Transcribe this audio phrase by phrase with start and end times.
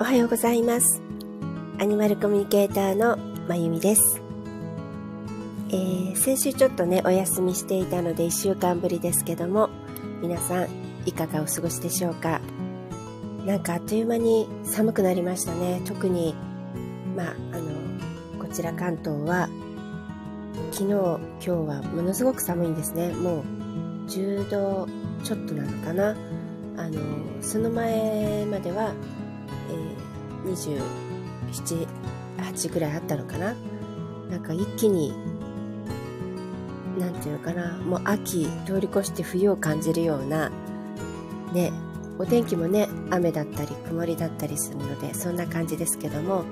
[0.00, 1.02] おはようございます。
[1.80, 3.16] アニマルコミュニケーターの
[3.48, 4.22] まゆみです。
[5.70, 9.70] えー先週ちょっとね、お休みしていたので1週間ぶりですけども、
[10.22, 10.68] 皆さん
[11.04, 12.40] いかがお過ごしでしょうか？
[13.44, 15.82] なんかあっという間に寒くなりましたね。
[15.84, 16.34] 特に、
[17.16, 19.48] まあ、あの、こちら関東は、
[20.70, 23.08] 昨日、今日はものすごく寒いんですね。
[23.14, 23.42] もう
[24.08, 24.88] 10度
[25.24, 26.16] ちょっとなのかな。
[26.76, 27.00] あの、
[27.40, 28.92] その前までは、
[30.54, 31.86] 27、
[32.38, 33.54] 8ぐらいあったのかな。
[34.30, 35.14] なんか一気に、
[36.98, 40.50] なんていうのかな、もう秋通り越して冬を感じるような、
[41.52, 41.72] ね、
[42.18, 46.44] お天気もね、雨だったり曇りだったりするので、そんな感じですけども、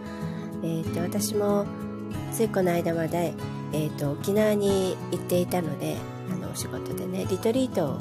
[0.62, 1.66] えっ、と、私も
[2.32, 3.34] ついこの間まで、
[3.72, 5.96] えっ、と、沖縄に行っていたので、
[6.32, 7.98] あの、お仕事でね、リトリート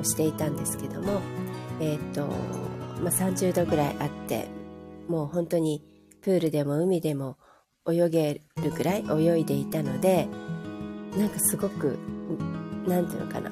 [0.00, 1.20] をしていたんですけども、
[1.80, 2.26] えっ、と、
[3.02, 4.48] まあ、30度ぐらいあって、
[5.12, 5.84] もう本当に
[6.22, 7.36] プールでも海でも
[7.86, 10.26] 泳げるぐらい泳いでいたので、
[11.18, 11.98] なんかすごく、
[12.86, 13.50] なんていうのかな、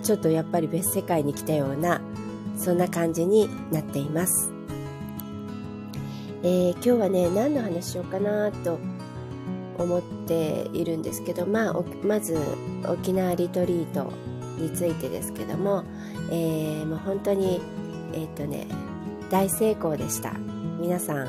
[0.00, 2.00] ちょっとやっぱり別世界に来たような、
[2.56, 4.52] そんな感じになっています。
[6.44, 8.78] えー今日はね、何の話しようかなと
[9.78, 12.38] 思っているんですけど、まあ、まず
[12.86, 14.12] 沖縄リトリート
[14.56, 15.82] についてですけども、
[16.30, 17.60] えーもう本当に、
[18.12, 18.68] えっ、とね、
[19.30, 20.51] 大成功でした。
[20.82, 21.28] 皆さん、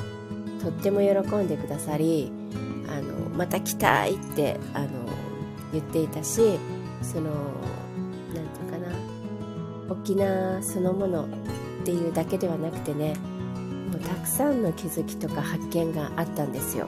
[0.59, 2.31] とっても喜んでくださり、
[2.89, 4.87] あの、また来たいって、あの、
[5.71, 6.57] 言っていたし、
[7.03, 7.29] その、
[8.33, 8.87] なんていうかな、
[9.91, 11.27] 沖縄そのものっ
[11.85, 13.13] ていうだけではなくてね、
[13.91, 16.87] もうたくさんの気づきとか発見があったんですよ。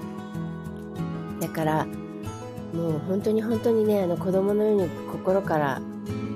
[1.40, 1.86] だから、
[2.74, 5.80] もう本当に本当にね、あの子供のように心から、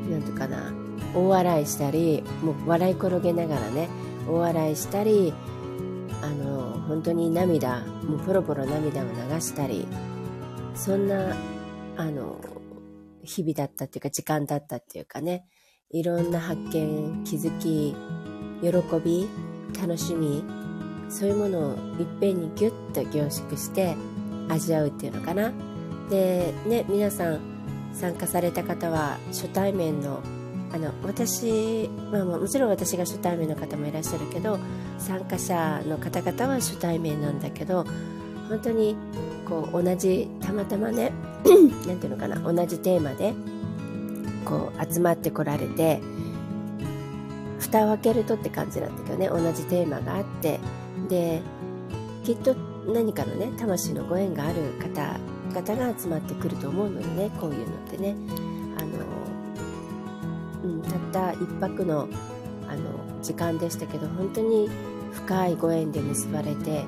[0.08, 0.72] なんとかな、
[1.16, 3.90] 大笑いしたり、もう笑い転げながらね、
[4.30, 5.34] 大笑いしたり、
[6.90, 9.88] 本当に涙、もうポロポロ涙を流したり、
[10.74, 11.36] そんな、
[11.96, 12.42] あの、
[13.24, 15.46] 日々だったっていうか時間だったっていうかね、
[15.92, 17.96] いろんな発見、気づき、
[18.62, 19.30] 喜び、
[19.80, 20.44] 楽しみ、
[21.10, 23.96] そういうものをいっぺんにギュッと凝縮して
[24.50, 25.52] 味わうっていうのかな。
[26.10, 27.40] で、ね、皆さん
[27.94, 30.24] 参加された方は初対面の、
[30.74, 34.58] あの、私、まあもちろん私が初対面の方もいらっしゃるけど、
[35.00, 37.86] 参加者の方々は初対面なんだけど、
[38.50, 38.96] 本当に
[39.48, 41.12] こう同じ、たまたまね、
[41.88, 43.34] なんていうのかな、同じテーマで、
[44.46, 46.02] こう集まってこられて、
[47.60, 50.60] 蓋を開けるとって感じなんだけどね、同じテーマがあって、
[51.08, 51.42] で、
[52.24, 52.56] きっと
[52.88, 58.16] 何かのね、魂のご縁がある方々が集まってくると思うのでね、こういうのってね、
[58.78, 58.90] あの、
[60.64, 62.08] うん、たった一泊の、
[62.68, 64.70] あの、時間でしたけど、本当に
[65.14, 66.86] 深いご縁で結ばれて、なん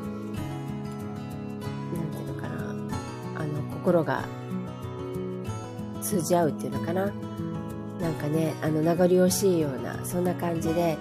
[2.11, 2.57] ていうのかな、
[3.41, 4.23] あの、心が
[6.01, 7.11] 通じ合うっていうのかな。
[8.01, 10.97] なんかね、あの、名残惜しいような、そんな感じで、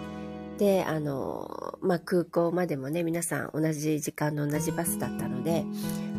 [0.59, 5.65] で、あの、まあ、空港までもね、皆さん同じ時間の同じバスだったので、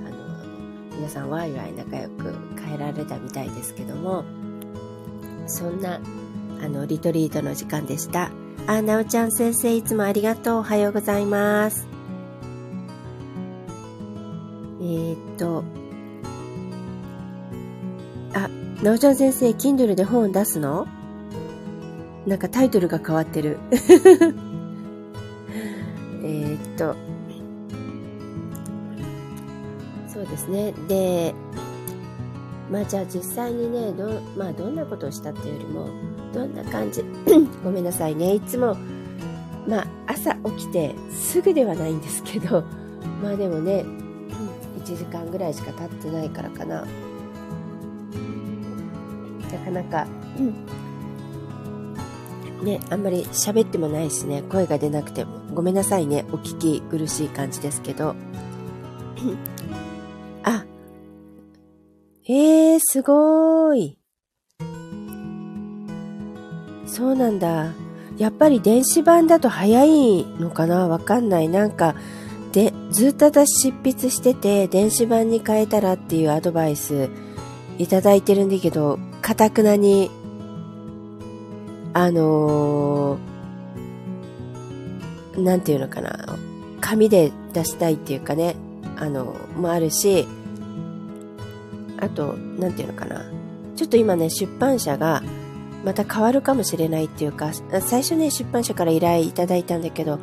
[0.06, 4.24] あの、皆さんワイワイ仲良く帰られたみたいですけども、
[5.46, 6.02] そんな、
[6.64, 8.32] あの、リトリートの時間でした。
[8.68, 10.60] あ、なおちゃん先生、いつもありがとう。
[10.60, 11.88] おはようございます。
[14.80, 15.64] えー、っと、
[18.34, 18.48] あ、
[18.84, 20.88] なおちゃん先生、Kindle で本出すの？
[22.28, 23.58] なんかタイトルが変わってる。
[26.24, 26.96] えっと、
[30.08, 30.72] そうですね。
[30.88, 31.34] で、
[32.72, 35.90] まあじゃあ実際にね、ど,、まあ、どんなことをしたっていうよりも、
[36.34, 37.04] どんな感じ、
[37.64, 38.36] ごめんなさいね。
[38.36, 38.78] いつも、
[39.68, 42.64] まあ朝起きてすぐではないんですけど、
[43.22, 43.86] まあでもね、
[44.84, 46.86] 1時間ぐらいしか経ってないからかな。
[49.52, 50.08] なかなか、
[52.64, 55.42] ね、あんまり喋ってもないしね、声が出なくても。
[55.54, 58.16] ごめんなさいね、お聞き苦しい感じですけど。
[60.44, 60.66] あ、
[62.28, 64.01] えー、すごーい。
[66.92, 67.72] そうなんだ。
[68.18, 70.90] やっぱり電子版だと早いのかな？
[70.90, 71.48] わかんない。
[71.48, 71.96] なんか、
[72.52, 77.10] で、ずっと私執筆してて、電子版に変えたらっていうアドバイス
[77.78, 80.12] いただいてるんだけど、かたくなに
[81.94, 86.38] あのーなんていうのかな、
[86.82, 88.58] 紙で出したいっていうかね、
[88.98, 90.28] あの、もあるし、
[91.98, 93.32] あと、なんていうのかな、
[93.78, 95.24] ちょっと今ね、出版社が
[95.84, 97.52] また変わるかもしれないっていうか、
[97.82, 100.20] 最初ね、出版社から依頼いただいたんだけど、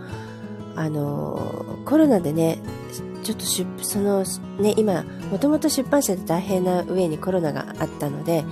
[0.76, 2.60] あの、コロナでね、
[3.24, 4.24] ちょっと出、その、
[4.60, 8.44] ね、今、もともと出版社で大変な上にコロナがあったので、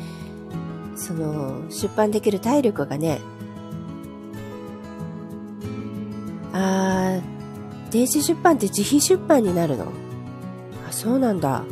[0.96, 3.20] その、出版できる体力がね、
[6.52, 9.92] あー、電子出版って自費出版になるの？
[10.88, 11.64] あ、そうなんだ。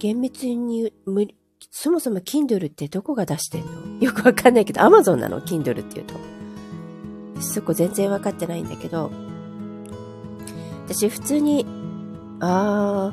[0.00, 1.36] 厳密に無理、
[1.70, 3.70] そもそも Kindle ってどこが出してんの？
[4.00, 6.14] よくわかんないけど、Amazon なの ?Kindle って言うと。
[7.42, 9.10] そこ全然わかってないんだけど、
[10.86, 11.64] 私普通に、
[12.40, 13.12] あ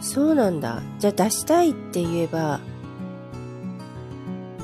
[0.00, 0.82] ー、そうなんだ。
[0.98, 2.60] じゃあ出したいって言えば、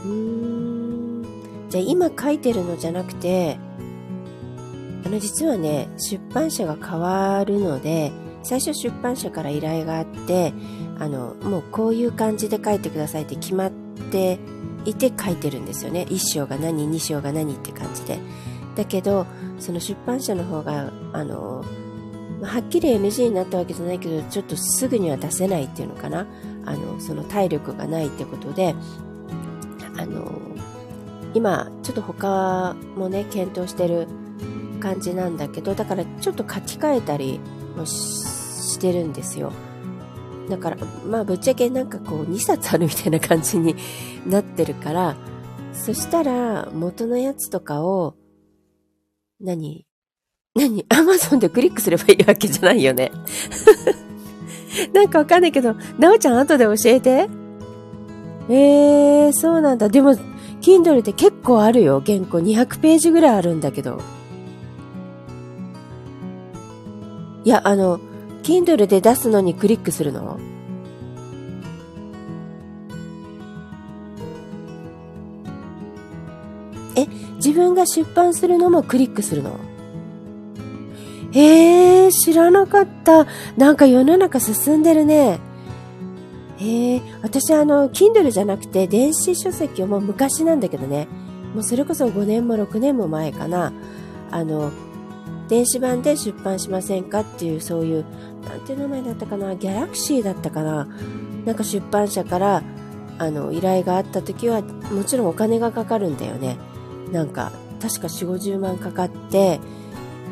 [0.05, 1.25] うーん、
[1.69, 3.59] じゃあ今書いてるのじゃなくて、
[5.05, 8.13] あの実はね、出版社が変わるので、
[8.43, 10.53] 最初出版社から依頼があって、
[11.01, 13.71] あの、もうこういう感じで書いてくださいって決まっ
[14.13, 14.39] て
[14.85, 16.07] いて書いてるんですよね。
[16.09, 18.19] 1章が何、2章が何って感じで。
[18.77, 19.27] だけど、
[19.59, 21.65] その出版社の方が、あの、
[22.43, 26.27] はっきり NG になったわけじゃないけど、ちょっとすぐには出せないっていうのかな。
[26.67, 28.75] あの、その体力がないってことで、
[29.97, 30.31] あの、
[31.33, 34.07] 今、ちょっと他もね、検討してる
[34.81, 37.41] 感じなんだけど、だからちょっと書き換えたり
[37.75, 39.53] もしてるんですよ。
[40.51, 40.77] だから、
[41.09, 43.75] まあ、ぶっちゃけなんかこう、2冊あるみたいな感じに
[44.27, 45.17] なってるから、
[45.73, 48.17] そしたら、元のやつとかを、
[49.41, 49.87] 何
[50.55, 53.13] 何アマゾンでクリックすればいいわけじゃないよね。
[54.93, 57.29] なんかわかんないけど、なおちゃん後で教えて。
[58.49, 59.89] えー、そうなんだ。
[59.89, 60.15] でも、
[60.61, 62.03] Kindle って結構あるよ。
[62.05, 64.01] 原稿200ページぐらいあるんだけど。
[67.45, 68.01] いや、あの、
[68.43, 70.39] Kindle で出すのにクリックするの？
[76.97, 77.07] え、
[77.37, 79.59] 自分が出版するのもクリックするの？
[81.33, 83.27] えー、知らなかった。
[83.57, 85.39] なんか世の中進んでるね。
[86.59, 91.07] えー、私あの、Kindle じゃなくて電子書籍をもう昔なんだけどね。
[91.55, 93.73] もうそれこそ5年も6年も前かな。
[94.31, 94.73] あの、
[95.51, 98.05] 電子版で出版しませんかっていうそういう
[98.49, 99.57] なんていう名前だったかな？
[99.57, 100.89] ギャラクシーだったかな？
[101.45, 102.63] なんか出版社から
[103.19, 106.57] あの依頼があった時はもちろんお金がかかるんだよね。
[107.13, 107.51] なんか
[107.83, 109.59] 確か4 5 0万かかって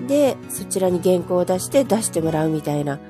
[0.07, 3.01] でそちらに原稿を出して出してもらうみたいな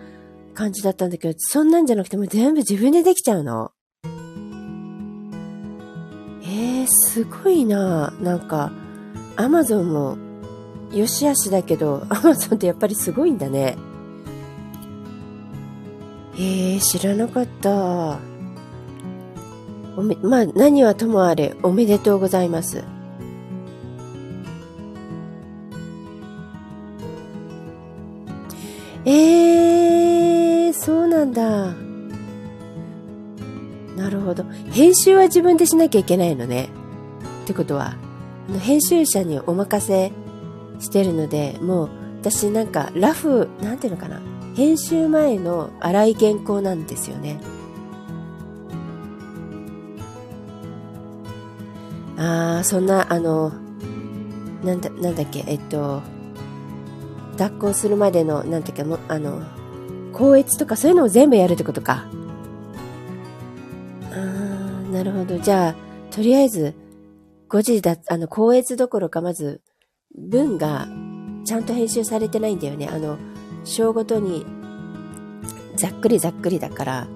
[0.55, 3.73] 感じだったんだけどそんなんじゃなくても全部自分でできちゃうの？
[6.43, 8.15] えー、すごいな。
[8.23, 8.73] なんか
[9.37, 10.17] アマゾンも
[10.93, 13.77] よしあしだけどアマゾンってやっぱりすごいんだね
[16.41, 18.21] えー、知らなかった。
[19.97, 22.85] おめ、まあ、何はともあれ、おめでとうございます。
[29.05, 31.75] えー、そうなんだ。
[33.97, 34.45] なるほど。
[34.71, 36.69] 編集は自分でしなきゃいけないのね。
[37.43, 37.97] ってことは、
[38.61, 40.13] 編集者にお任せ
[40.81, 41.91] してるので、もう、
[42.21, 44.21] 私なんか、ラフ、なんていうのかな。
[44.55, 47.39] 編集前の粗い原稿なんですよね。
[52.17, 53.53] ああ、そんな、あの、
[54.65, 56.03] なんだ、なんだっけ、えっと、
[57.37, 59.43] 脱行するまでの、なんていうか、もあの、
[60.13, 62.07] 校閲とかそういうのを全部やるってことか。
[64.11, 65.39] ああ、なるほど。
[65.39, 65.75] じゃあ、
[66.11, 66.75] とりあえず、
[67.49, 69.61] 5時だ、あの、校閲どころか、まず、
[70.15, 70.89] 文が、
[71.45, 72.89] ちゃんと編集されてないんだよね。
[72.89, 73.19] あの、
[73.65, 74.45] 章ごとに
[75.77, 77.09] ざっくりざっくりだから、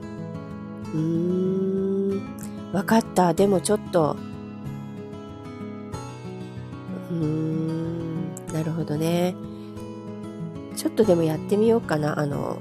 [0.95, 3.35] うーん、わかった。
[3.35, 4.17] でもちょっと、
[7.11, 9.35] うーん、なるほどね。
[10.77, 12.19] ちょっとでもやってみようかな。
[12.19, 12.59] あの、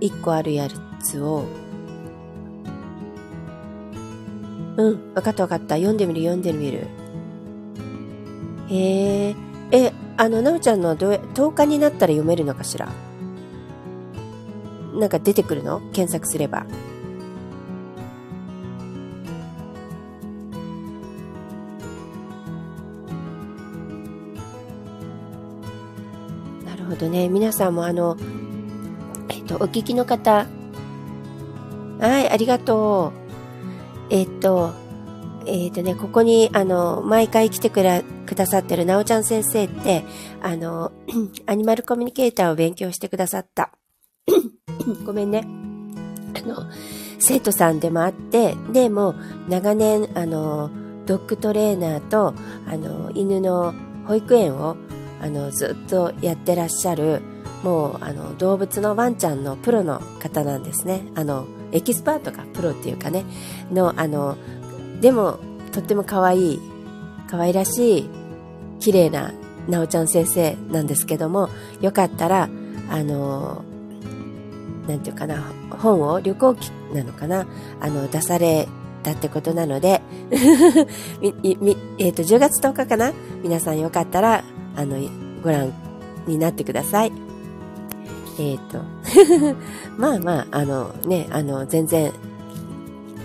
[0.00, 0.68] 一個あるや
[1.02, 1.44] つを。
[4.76, 5.76] うん、わかったわかった。
[5.76, 6.86] 読んでみる読んでみる。
[8.70, 9.36] へえ。
[9.70, 12.88] え、あの、なおちゃんのどう10日になったら読めるのかしら？
[14.94, 15.80] なんか出てくるの？
[15.92, 16.66] 検索すれば。
[26.64, 27.28] なるほどね。
[27.28, 28.16] 皆さんもあの、
[29.28, 30.46] えっと、お聞きの方、
[32.00, 33.28] はい、ありがとう。
[34.10, 34.72] えっと、
[35.46, 40.04] えっ、とね、ここに、あの、毎回来てくら、くださってるなおちゃん先生って、
[40.42, 40.92] あの、
[41.46, 43.72] アニマルコミュニケーターを勉強してくださった。
[45.06, 45.46] ごめんね。
[46.36, 46.70] あの、
[47.18, 49.14] 生徒さんでもあって、で、も
[49.48, 50.70] 長年、あの、
[51.06, 52.34] ドッグトレーナーと、
[52.66, 53.74] あの、犬の
[54.06, 54.76] 保育園を、
[55.22, 57.22] あの、ずっとやってらっしゃる、
[57.64, 61.02] もう、あの、動物のワンちゃんのプロの方なんですね。
[61.14, 63.24] あの、エキスパートか、プロっていうかね、
[63.72, 64.36] の、あの、
[65.00, 65.38] でも、
[65.72, 66.60] とっても可愛い、
[67.30, 68.10] 可愛らしい、
[68.80, 69.32] 綺麗な、
[69.68, 71.48] なおちゃん先生なんですけども、
[71.80, 72.48] よかったら、
[72.90, 73.64] あの、
[74.86, 77.46] なんていうかな、本を旅行記なのかな、
[77.80, 78.66] あの、出され
[79.02, 80.00] たってことなので、
[80.32, 84.44] えっ、ー、と、10月10日かな皆さんよかったら、
[84.76, 84.96] あの、
[85.42, 85.72] ご覧
[86.26, 87.12] になってください。
[88.38, 88.82] えっ、ー、と、
[89.98, 92.12] まあまあ、あのね、あの、全然、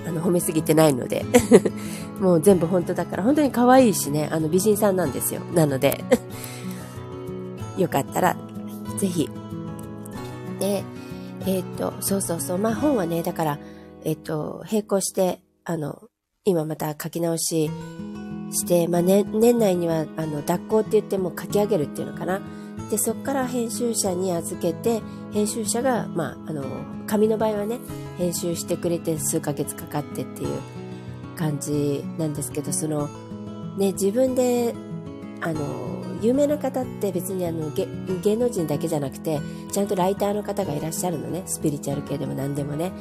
[0.08, 1.26] あの、褒めすぎてないので、
[2.24, 5.42] もう全部本当だから、本当に可愛いしね、あの、美人さんなんですよ。
[5.54, 6.06] なので、
[7.78, 8.38] よかったら、
[8.98, 9.30] ぜひ、
[10.58, 10.86] で、
[11.46, 13.60] えっ、と、そうそうそう、まあ本はね、だから、
[14.06, 16.04] えっ、と、並行して、あの、
[16.46, 17.70] 今また書き直し
[18.52, 22.40] して、まあ、ね、年内には、あの、脱行って言っても書き上げるっていうのかな。
[22.90, 25.02] で、そこから編集者に預けて、
[25.34, 26.64] 編集者が、まあ、あの、
[27.06, 27.80] 紙の場合はね、
[28.18, 30.83] 編集してくれて数ヶ月かかってっていう
[31.34, 33.08] 感じなんですけど、その、
[33.78, 34.74] ね、自分で、
[35.42, 39.42] あの、有名な方って別にあの芸能人だけじゃなくて
[39.74, 42.94] ちゃんとライターの方がいらっしゃるのねスピリチュアル系でも何でもね。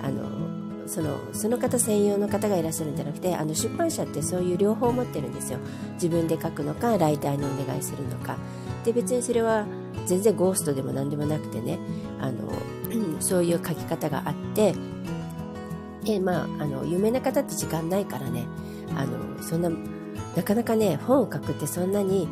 [0.00, 0.48] あの
[0.86, 5.58] そのその方専用の方がいらっしゃるんじゃなくてあの出版社ってそういう両方持ってるんですよ。
[5.94, 8.38] 自分で書くのかライターにお願いするのか。
[8.84, 9.66] で別にそれは
[10.06, 11.78] 全然ゴーストでも何でもなくてね。
[12.20, 12.52] あの
[13.20, 14.74] そういう書き方があって
[16.04, 18.46] でまああの有名な方って時間ないからね。
[18.96, 19.70] あのそんな
[20.36, 22.28] なかなかね本を書くってそんなに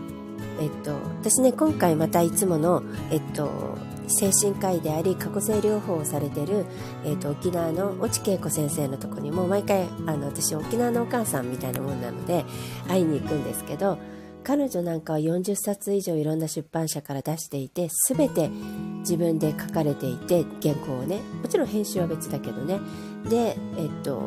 [0.58, 3.76] えっと、私ね、今回またいつもの、えっと、
[4.08, 6.64] 精神科医であり、過去性療法をされてる、
[7.04, 12.44] えっと、沖縄の越智恵子先生のとこにも、毎回、あの、私、沖縄のお母さんみたいなもんなので、
[12.88, 13.98] 会いに行くんですけど、
[14.46, 18.48] 彼女なんかは40冊以上いろんな出版社から出していて、すべて
[19.00, 22.78] 自分で書かれていて、原稿をね、もちろん編集は別だけどね。
[23.28, 24.22] で、えっと、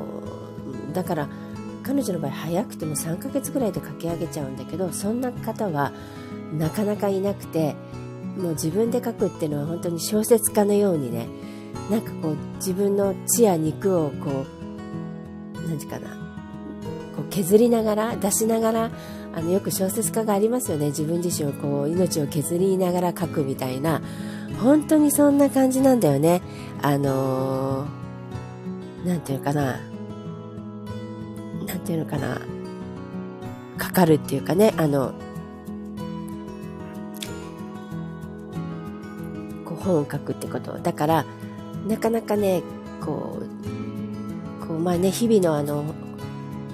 [0.92, 1.30] だから、
[1.84, 5.92] 彼女の場合早くても3ヶ月ぐらいで書き上げちゃうんだけどそんな方は
[6.54, 7.74] なかなかいなくて
[8.38, 11.28] もう自分で書くっていうのは本当に小説家のようにね
[11.90, 14.46] なんかこう自分の血や肉をこ
[15.56, 16.16] う何て言うかな
[17.16, 18.92] こう削りながら出しながら
[19.36, 20.88] あのよく小説家がありますよね。
[20.88, 24.02] 自分自身をこう命を削りながら書くみたいな。
[24.62, 26.42] 本当にそんな感じなんだよね。
[26.82, 27.86] あの
[29.06, 29.80] 何、ー、て言うかな。
[31.66, 32.42] なんていうのかな、
[33.78, 35.14] かかるっていうかね、あの、
[39.66, 40.80] こう本を書くってこと。
[40.80, 41.26] だから、
[41.88, 42.64] なかなかね、
[43.02, 43.40] こ
[44.62, 45.94] う、こうまあね、日々のあの、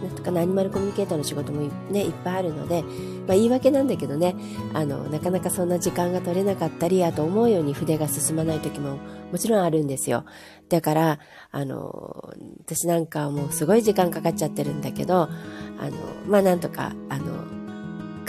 [0.06, 2.84] なんとかアニマルコミュニケーターの仕事もね、いっぱいあるので、
[3.28, 4.36] まあ言い訳なんだけどね、
[4.74, 8.98] あの、なかなかそんな時間が取れなかったり、あと思うように筆が進まない時も
[9.32, 10.26] もちろんあるんですよ。
[10.70, 11.20] だから、
[11.52, 12.34] あの、
[12.66, 15.92] 私なんかはもうすごい時間かかっちゃってるんだけど、あの、
[16.28, 17.26] まあなんとか、あの、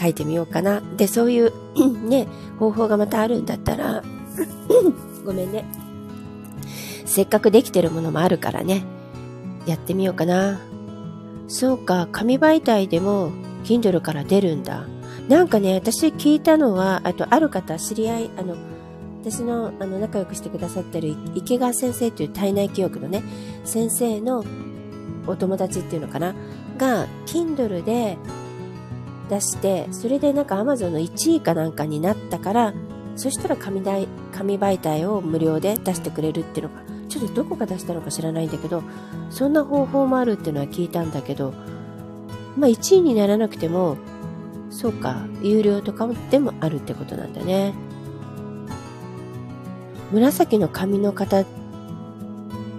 [0.00, 0.80] 書いてみようかな。
[0.96, 1.52] で、そういう
[2.08, 2.26] ね、
[2.58, 4.02] 方法がまたあるんだったら、
[5.24, 5.64] ごめんね。
[7.04, 8.84] せっかくできてるものもあるからね、
[9.66, 10.60] やってみようかな。
[11.48, 13.30] そうか、紙媒体でも
[13.64, 14.86] Kindle から出るんだ。
[15.28, 18.56] なんかね、私聞いたのは、あとある方、知り合い、あの、
[19.22, 23.22] 私のあの仲良くしてくださってる池川先生という体内記憶のね、
[23.64, 24.44] 先生の
[25.26, 26.34] お友達っていうのかな、
[26.78, 28.18] が、Kindle で
[29.28, 32.74] 出して、それでなんか Amazon の1位かなんかになったから、
[33.16, 38.82] そしたら紙紙媒体を無料で出してくれるっていうのがちょっとどこが出したのか知らないんだけど
[39.30, 41.52] そんな方法もあるっていうのは聞いたんだけど
[42.56, 43.96] まあ1位にならなくても
[44.70, 47.74] そうか有料とかでもあるってことなんだね
[50.12, 51.44] 紫の髪の型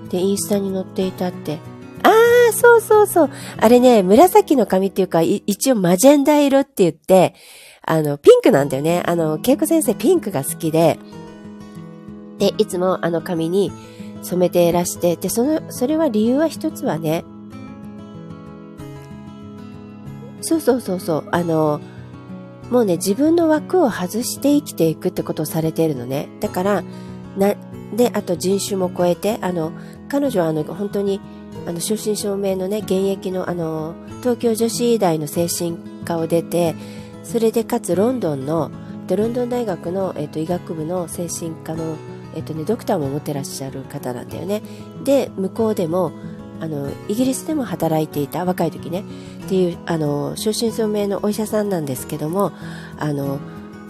[0.10, 1.60] でインスタに載っていたって
[2.04, 3.30] ああ、そうそうそう。
[3.58, 7.36] あれね、紫の髪っていうか、一応マジェンダ色って言って、
[7.82, 9.04] あの、ピンクなんだよね。
[9.06, 11.00] あの、恵子先生ピンクが好きで、
[12.38, 13.72] で、いつもあの髪に、
[14.24, 17.24] 染めていらして、で、その、それは理由は一つはね、
[20.42, 21.82] そうそうそうそう、あの、
[22.70, 26.30] もうね、自分の枠を外して生きていくってことをされているのね。
[26.40, 26.84] だから、
[27.38, 27.56] な、
[27.96, 29.72] で、あと人種も超えて、あの、
[30.10, 31.22] 彼女はあの、本当に、
[31.66, 36.76] あの、正真正銘のね、現役のあの、東京女子医大の精神科を出て、
[37.24, 38.72] それでかつロンドンの、
[39.10, 41.96] ロンドン大学の、えっと、医学部の精神科の
[42.38, 44.62] えっとね、ドクターも持ってらっしゃる方なんだよね。
[45.04, 46.12] で、向こうでも、
[46.60, 49.04] あの、イギリスでも働いていた、若い時ね、
[49.46, 52.52] っていう、あの、正真正銘のお医者さんなんですけども、
[53.00, 53.40] あの、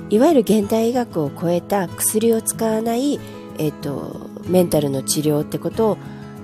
[0.09, 3.19] いわゆる現代医学を超えた薬を使わない、
[3.57, 5.97] えっと、メンタルの治療ってことを、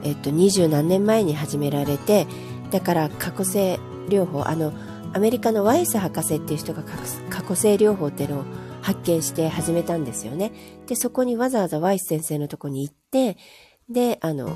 [0.04, 2.28] えっと、二十何年前に始められて、
[2.72, 3.80] だから過去性
[4.10, 4.74] 療法、あの、
[5.14, 6.84] アメリカのワイス博士っていう人が
[7.30, 8.44] 過去性療法っていうのを
[8.84, 10.52] 発見して始めたんですよね。
[10.88, 13.38] で、そこにわざわざワイス先生のとこに行って、
[13.90, 14.50] で、あの、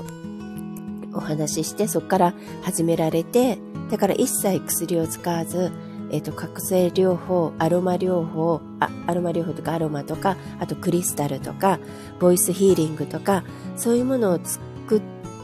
[1.14, 3.58] お話しして、そこから始められて、
[3.90, 5.72] だから一切薬を使わず、
[6.10, 11.80] えっ、ー、と、覚醒療法、アロマ療法あ、アロマ療法とかアロマとか、あとクリスタルとか、
[12.20, 13.44] ボイスヒーリングとか、
[13.76, 15.00] そういうものをつく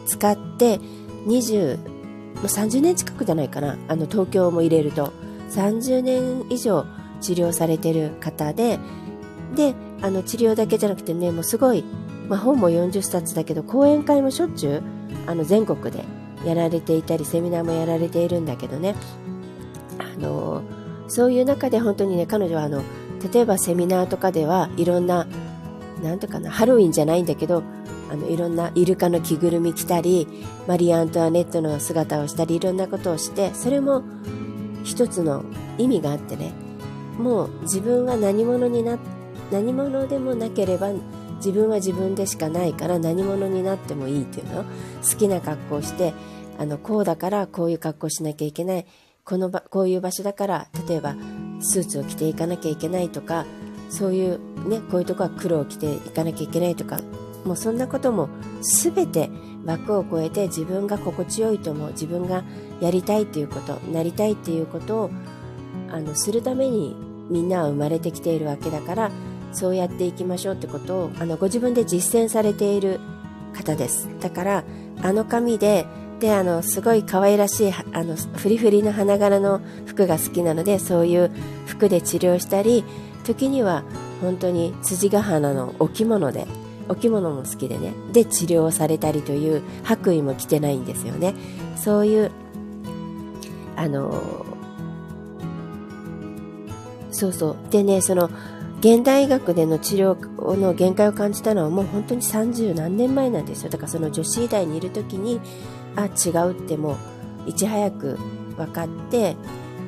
[0.06, 0.78] 使って、
[1.26, 3.78] 20、もう30年近くじゃないかな。
[3.88, 5.12] あの、東京も入れると。
[5.50, 6.84] 30年以上
[7.24, 8.78] 治療されてる方で、
[9.54, 11.84] で、あの治療だけじゃなくてね、もうすごい、
[12.28, 14.82] まあ、本も40冊だけど、講演会もしょっちゅう、
[15.26, 16.04] あの全国で
[16.44, 18.94] やられていたり、セミナーもやられているんだけどね、
[19.98, 20.62] あの、
[21.08, 22.82] そういう中で本当にね、彼女はあの、
[23.32, 25.26] 例えばセミナーとかではいろんな、
[26.02, 27.62] なんとかな、ハロウィンじゃないんだけど、
[28.10, 30.28] あのいろんなイルカの着ぐるみ着たり
[30.68, 34.04] マリー・アントワネットの姿をしたりいろんなことをしてそれも
[34.84, 35.44] 一つの
[35.78, 36.52] 意味があってね
[37.18, 38.99] もう自分は何者にな
[39.50, 40.90] 何者でもなければ
[41.37, 44.64] 自分は自分でしかないから何者になってもいいっていうの？
[45.02, 46.14] 好きな格好をして
[46.59, 48.87] あのこうだからこういう格好しなきゃいけない。
[49.25, 51.16] この場こういう場所だから例えば
[51.61, 53.47] スーツを着ていかなきゃいけないとか
[53.88, 57.00] そういうねこういうとこは黒を着ていかなきゃいけないとか
[57.47, 58.28] もうそんなことも
[58.61, 59.30] 全て
[59.64, 62.44] 枠を超えて自分が心地よいと思う自分が
[62.83, 65.11] やりたいっていうことなりたいっていうことを
[65.94, 66.96] あのするために
[67.30, 69.10] みんなは生まれてきているわけだから
[69.52, 72.98] そうやっていきましょうってことをあのご自分で実践されている
[73.54, 74.08] 方です。
[74.20, 74.64] だから
[75.00, 75.86] あの紙で
[76.18, 81.30] であのすごい可愛らしいあのフリフリの花柄の服が好きなのでそういう
[81.66, 82.85] 服で治療したり
[83.24, 83.85] 時には
[84.20, 86.46] 本当に辻ヶ花のお着物で
[86.88, 91.35] お物も好きでねで治療されたりという白衣も着てないんですよね。
[91.76, 92.33] そういう
[93.76, 94.43] あの
[97.14, 97.57] そうそう。
[97.70, 98.29] でねその
[98.81, 103.70] 現代医学での治療の限界を感じたのはもう本当に30何年前なんですよ。
[103.70, 105.40] だからその女子医大にいる時に
[105.96, 106.98] あ違うっても
[107.46, 108.18] ういち早く
[108.57, 109.37] 分かって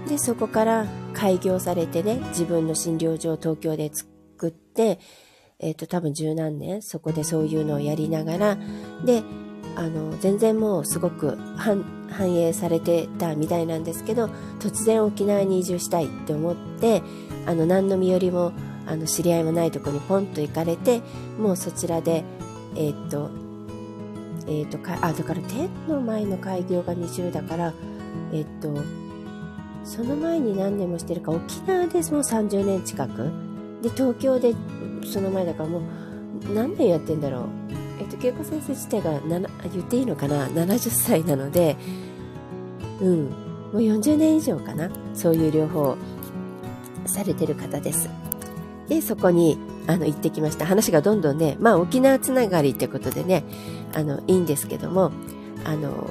[0.09, 4.99] でそこから開業されてね自分の診療所を東京で作って
[5.59, 8.59] えっ、ー、と多分十何年そこでそういうのをやりながら
[9.05, 9.23] で
[9.77, 14.27] あの全然もうすごく反映されてたみたいなんですけど
[14.59, 17.03] 突然沖縄に移住したいって思って
[17.45, 18.53] あの何の身寄りも
[18.87, 21.03] あの知り合いもないとこにポンと行かれて
[21.39, 22.25] もうそちらで
[22.75, 23.31] えー、っと
[24.47, 27.75] えー、っとかあだから天の前の開業が20だから
[28.33, 28.83] えー、っと
[29.85, 33.31] その前に何年もしてるか沖縄でもう30年近く。
[33.83, 34.55] で東京で
[35.05, 35.83] その前だからもう
[36.53, 37.86] 何年やってんだろう。
[37.99, 41.77] えっと、恵子先生自体が言っていいのかな？70歳なので、
[43.01, 43.33] うん、も
[43.75, 44.91] う40年以上かな？
[45.15, 45.97] そういう療法
[47.07, 48.09] されてる方です。
[48.89, 50.67] で、そこにあの行ってきました。
[50.67, 53.45] 話がどんどんね、まあ沖縄つながりってことでね、
[53.95, 55.13] あの、いいんですけども、
[55.65, 56.11] あの、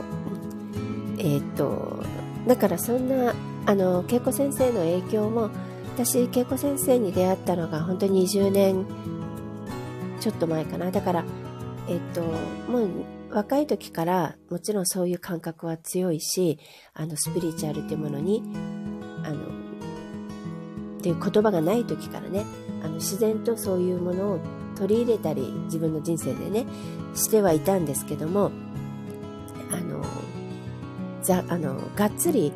[1.18, 2.04] えっ、と、
[2.48, 3.34] だからそんな、
[3.66, 5.50] あの、恵子先生の影響も、
[5.98, 8.86] 私、恵子先生に出会ったのが本当に20年
[10.20, 10.92] ちょっと前かな。
[10.92, 11.26] だから、
[11.88, 12.90] えっと、もう
[13.32, 16.60] 若い時からもちろんそういう感覚は強いし、
[16.94, 18.44] あの、スピリチュアルっていうものに、
[19.24, 19.46] あの、
[21.00, 22.46] っていう言葉がない時からね、
[22.84, 24.40] あの、自然とそういうものを
[24.76, 26.66] 取り入れたり、自分の人生でね、
[27.14, 28.52] してはいたんですけども、
[29.72, 30.04] あの、
[31.22, 32.52] ざ、あの、がっつり、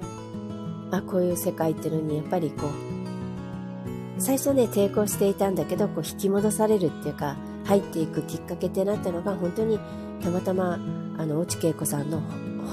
[0.91, 7.37] あ、こういう世界っていうのにやっぱりこう、最初ね、抵抗していたんだけど、こう引き戻されるっていうか、
[7.69, 9.79] 入っていくきっかけってなったのが本当に
[10.23, 10.79] たまたま
[11.17, 12.19] あの越智恵子さんの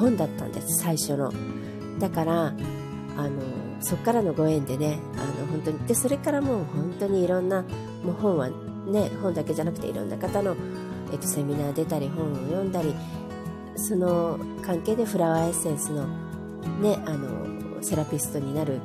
[0.01, 1.33] 本だったんです最初の。
[1.99, 3.43] だからあの
[3.81, 7.63] そっからのご縁でねあの本当にでそれからもう本当にいろんな
[8.05, 10.57] もう本はね本だけじゃなくていろんな方の、
[11.13, 12.95] えっと、セミナー出たり本を読んだり
[13.77, 16.07] その関係でフラワーエッセンスの
[16.81, 18.81] ねあのセラピストになる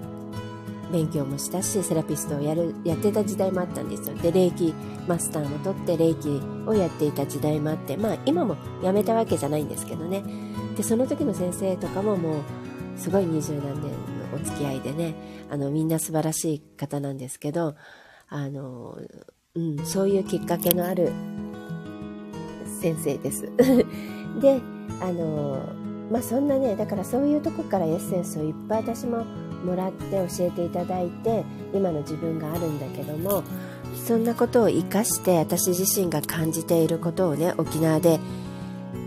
[0.91, 4.15] 勉強もしたし、セラピストをやる、やってた時代もあったんですよ。
[4.15, 4.73] で、霊気
[5.08, 10.23] マスターも取って霊気をやっていた時代もあって、まあ今も辞めたわけじゃないんですけどね。
[10.75, 12.41] で、その時の先生とかももう、
[12.97, 13.89] すごい二十何年の
[14.36, 15.15] お付き合いでね、
[15.49, 17.75] あの、みんな素晴らしい方なんですけど、
[18.30, 18.97] あの、
[19.56, 21.12] うん、そういうきっかけのある
[22.82, 23.49] 先生です。
[24.39, 24.62] で、
[25.01, 25.60] あの、
[26.12, 29.25] まあ、そんなね、だからそういうとこからエッセンスをいっぱい私も
[29.63, 31.43] もらって教えていただいて、
[31.74, 33.43] 今の自分があるんだけども、
[34.06, 38.19] そんなことを生かして私自身が感じていることをね、沖縄で、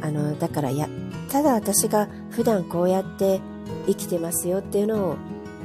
[0.01, 0.89] あの、だからや、
[1.31, 3.41] ただ私が普段こうやって
[3.87, 5.17] 生きてますよっていうのを、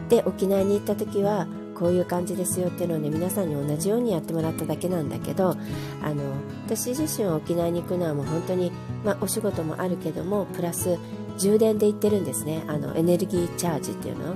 [0.09, 1.47] で、沖縄に行った時は、
[1.79, 5.55] こういう感じですよっていうのをね皆さんに同じようにやってもらっただけなんだけど
[6.03, 6.23] あの
[6.65, 8.73] 私自身は沖縄に行くのはもう本当に、
[9.05, 10.99] まあ、お仕事もあるけどもプラス
[11.37, 12.65] 充電で行ってるんですね。
[12.67, 14.35] あのエネルギーチャージっていうのあの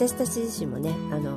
[0.00, 1.36] 私たち自身もねあの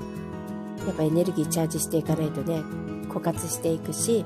[0.88, 2.62] やっぱエネルギーチャージしていかないとね
[3.10, 4.24] 枯渇していくし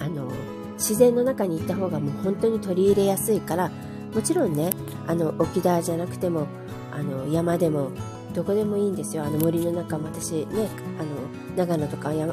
[0.00, 0.32] あの
[0.76, 3.70] 自然の中に行った方がもう本当に取り入れやすいから
[4.14, 4.70] もちろんね
[5.06, 6.46] あの沖縄じゃなくても
[6.92, 7.90] あの山でも
[8.32, 9.24] どこでもいいんですよ。
[9.24, 12.26] あの森の中も私ねあの長野とかや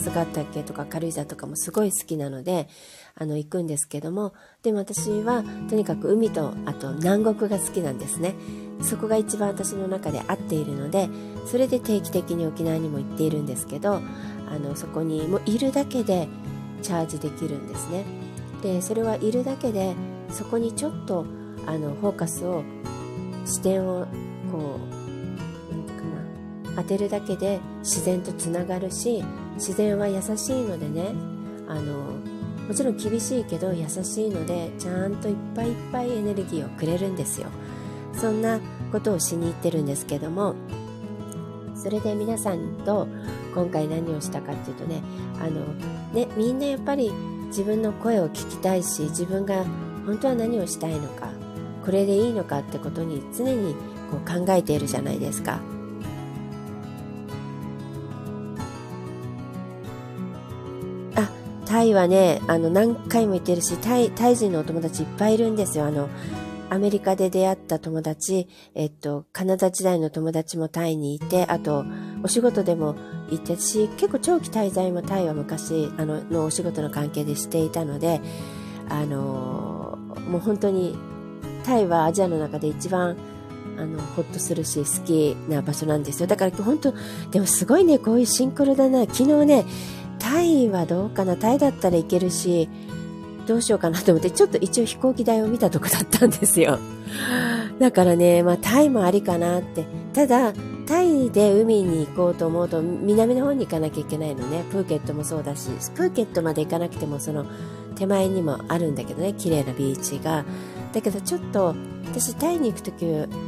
[0.00, 2.68] つヶ岳とか軽井沢とかもすごい好きなので
[3.14, 8.34] あの行くんですけどもでも私はとにかく海とあと南国が好きなんですね。
[8.82, 11.08] そこが一番私の中で合っているので
[11.46, 16.28] それで定期的に沖縄にも行っているんですけどあのそこにもいるだけで
[16.82, 18.04] チャージできるんですね。
[18.62, 19.94] でそれはいるだけで
[20.30, 21.26] そこにちょっと
[21.66, 22.62] あのフォーカスを
[23.44, 24.06] 視点を
[24.50, 24.78] こ
[25.70, 25.92] う何か
[26.74, 29.22] な当てるだけで自然とつながるし
[29.54, 31.14] 自然は優しいのでね
[31.68, 32.14] あの
[32.66, 37.48] もちろん厳しいけど優しいのでちゃんといっぱいいっぱいエネルギーをくれるんですよ。
[38.18, 38.60] そんな
[38.92, 40.54] ことをしに行ってるんですけども
[41.74, 43.08] それで皆さんと
[43.54, 45.02] 今回何をしたかっていうとね
[45.40, 45.60] あの
[46.12, 47.12] ねみんなやっぱり
[47.48, 49.64] 自分の声を聞きたいし自分が
[50.06, 51.28] 本当は何をしたいのか
[51.84, 53.74] これでいいのかってことに常に
[54.10, 55.60] こう考えているじゃないですか
[61.14, 61.30] あ
[61.66, 65.86] タイはね、あの、何回も行ってるし、タイ、タイ人のお友達いっぱいいるんですよ。
[65.86, 66.08] あの、
[66.74, 71.84] アメリカで出会った友達、えっと、カナダ時代の友達もタイにいて、あと、
[72.24, 72.96] お仕事でも
[73.30, 78.20] 行ってし、結構長期滞在もタイは昔、あの、のお仕事の関係でしていたので、
[78.88, 79.96] あの、
[80.28, 80.98] もう本当に、
[81.64, 83.16] タイはアジアの中で一番、
[83.78, 86.26] あの、ほっとするし、好きな場所なんですよ。
[86.26, 86.92] だから本当、
[87.30, 89.02] でもすごいね、こういうシンクロだな。
[89.02, 89.64] 昨日ね、
[90.18, 92.68] タイはどうかなタイだったらいけるし、
[93.46, 96.78] どうしようかなと思って、ちょっと一応飛行機代を見たとこだったんですよ。
[97.78, 99.86] だからね、まあタイもありかなって。
[100.12, 100.52] ただ、
[100.86, 104.64] タイで海に行こうと思うと、南の方に行かなきゃいけないのね。
[104.70, 107.46] プーケットもそうだし、プーケットまで行かなくても、その
[107.96, 110.44] 手前にもあるんだけどね、綺麗なビーチが。
[110.92, 111.74] だけどちょっと、
[112.06, 113.04] 私タイに行くとき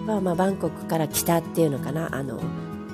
[0.07, 2.41] は、まあバンコクから北っていうのかな、あの、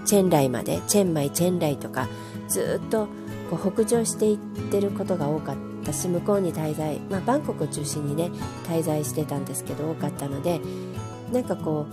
[0.05, 2.09] チェンライまで、チェンマイ、チェンライとか、
[2.49, 3.09] ずっと
[3.51, 4.39] こう北上していっ
[4.71, 8.31] てることが多かったし向こうに滞在、まあ、バンコクを中心にね
[8.69, 10.61] 滞在してたんですけど多かったので
[11.33, 11.87] なんかこ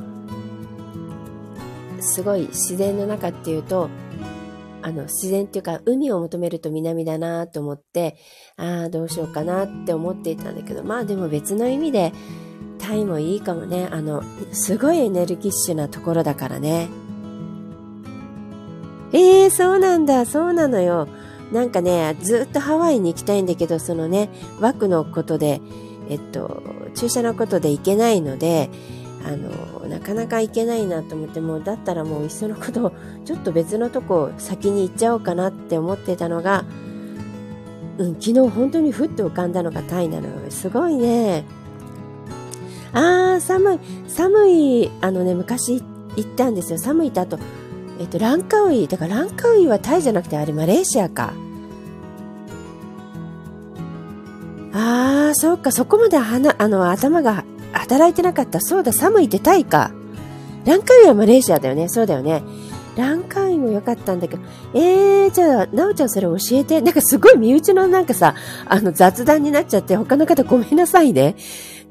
[1.98, 3.90] うすごい自然の中っていうと
[4.82, 8.18] あの自然っていうか海を求めると南だなと思って
[8.58, 12.14] ああどうしようかなって思っていたんだけどまあでも別の意味で
[12.78, 13.88] タイもいいかもね。
[13.92, 16.88] あのすごいエネルギッシュなところだからね
[19.12, 21.08] ええー、そうなんだそうなのよ
[21.52, 25.62] なんかね、ずっとハワイに行きたいんだけど、そのね、枠のことで、
[26.10, 26.62] えっと、
[26.96, 28.70] 注射のことで行けないので、
[29.26, 32.94] あの、なかなか行けないなと思って、もうだったらもういっそのこと、
[33.26, 36.66] ちょっと別のとこ先に行っちゃおうかなって思ってたのが、
[37.98, 40.36] うん、昨日本当にふっと浮かんだのがタイなのよ。
[40.50, 41.46] すごいね。
[42.94, 45.84] あー、寒い、寒い、あのね、昔
[46.16, 46.78] 行ったんですよ。
[46.78, 47.38] 寒いとあと、
[48.00, 51.34] えっと、ランカウイ、だからランカウイはタイじゃなくてあれマレーシアか。
[54.74, 58.62] ああ、そうか、そこまではな、あの、頭が働いてなかった。
[58.62, 59.92] そうだ、寒いってタイか。
[60.66, 61.90] ランカウイはマレーシアだよね。
[61.90, 62.44] そうだよね。
[62.96, 64.44] ランカウイも良かったんだけど。
[64.74, 66.82] えー、じゃあ、なおちゃんそれ教えて。
[66.82, 68.36] なんかすごい身内のなんかさ、
[68.66, 71.36] あの雑談になっちゃって他の方ごめんなさいね。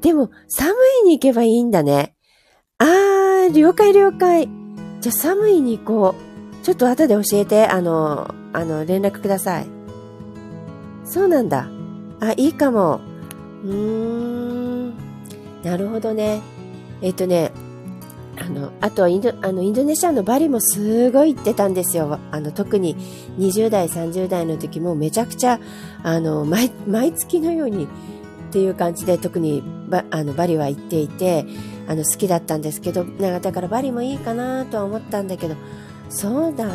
[0.01, 2.15] でも、寒いに行けばいいんだね。
[2.77, 4.49] あー、了解了解。
[5.01, 6.65] じゃあ寒いに行こう。
[6.65, 9.67] ちょっと後で教えて、あの、あの、連絡ください。
[11.05, 11.69] そうなんだ。
[12.19, 12.99] あ、いいかも。
[13.63, 14.93] うーん。
[15.63, 16.41] なるほどね。
[17.01, 17.51] えっ、とね、
[18.37, 22.19] あの、あとインドあのインドネシアのバリもすごい行ってたんですよ。
[22.31, 22.95] あの、特に
[23.37, 25.59] 20代、30代の時もめちゃくちゃ、
[26.03, 27.87] あの、毎、毎月のようにっ
[28.51, 31.45] ていう感じで特にバあのバリは行っていて、
[31.89, 35.55] あの好きだったんですけどだからバリもいいかなとは思ったんだけど
[36.09, 36.69] そうだ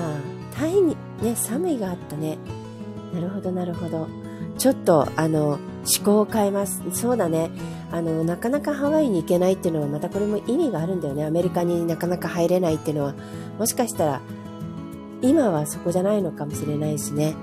[0.54, 2.36] タイにね寒いがあったね
[3.14, 4.08] なるほどなるほど
[4.58, 5.58] ちょっと、あの、思
[6.04, 6.82] 考を変えます。
[6.92, 7.50] そうだね。
[7.90, 11.24] あの、なかなかハワイに行けないっていうのは、またこれも意味があるんだよね。
[11.24, 13.14] アメリカになかなか入れないっていうのは、
[13.58, 14.20] もしかしたら、
[15.22, 17.34] 今はそこじゃないのかもしれないしね。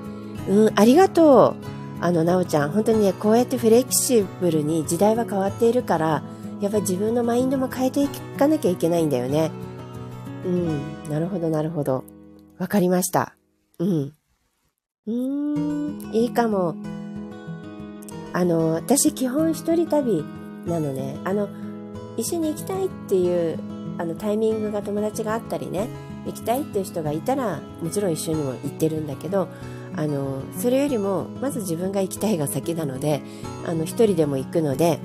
[0.48, 2.04] うん、ありがとう。
[2.04, 2.72] あの、なおちゃん。
[2.72, 6.24] 本当にね、こうやってフレキシブルに時代は変わっているから、
[6.62, 9.52] やっぱり自分のマインドも変えていかなきゃいけないんだよね。
[10.45, 12.04] うん、なるほど、なるほど。
[12.58, 13.36] わかりました。
[13.80, 14.13] うん。
[15.08, 16.76] うーん、いいかも。
[18.34, 20.24] あの、私基本一人旅
[20.65, 21.17] なのね。
[21.24, 21.50] あの、
[22.15, 23.60] 一緒に行きたいっていう
[23.97, 25.88] あのタイミングが友達があったりね、
[26.26, 29.47] 行きたいっていう人がいたら、もちろん一緒にも行ってるんだけど、
[29.95, 33.21] あの、それよりも、まず自分が行きたいが先なので、
[33.65, 35.00] あの、一人でも行くので、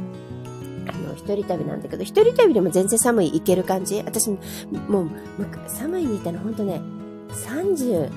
[1.26, 4.00] 一人旅なんだけど、一人旅でも全然寒い行ける感じ？
[4.06, 4.36] 私、も
[5.02, 5.08] う、
[5.66, 6.80] 寒いにいたの本当ね、
[7.30, 8.10] 30、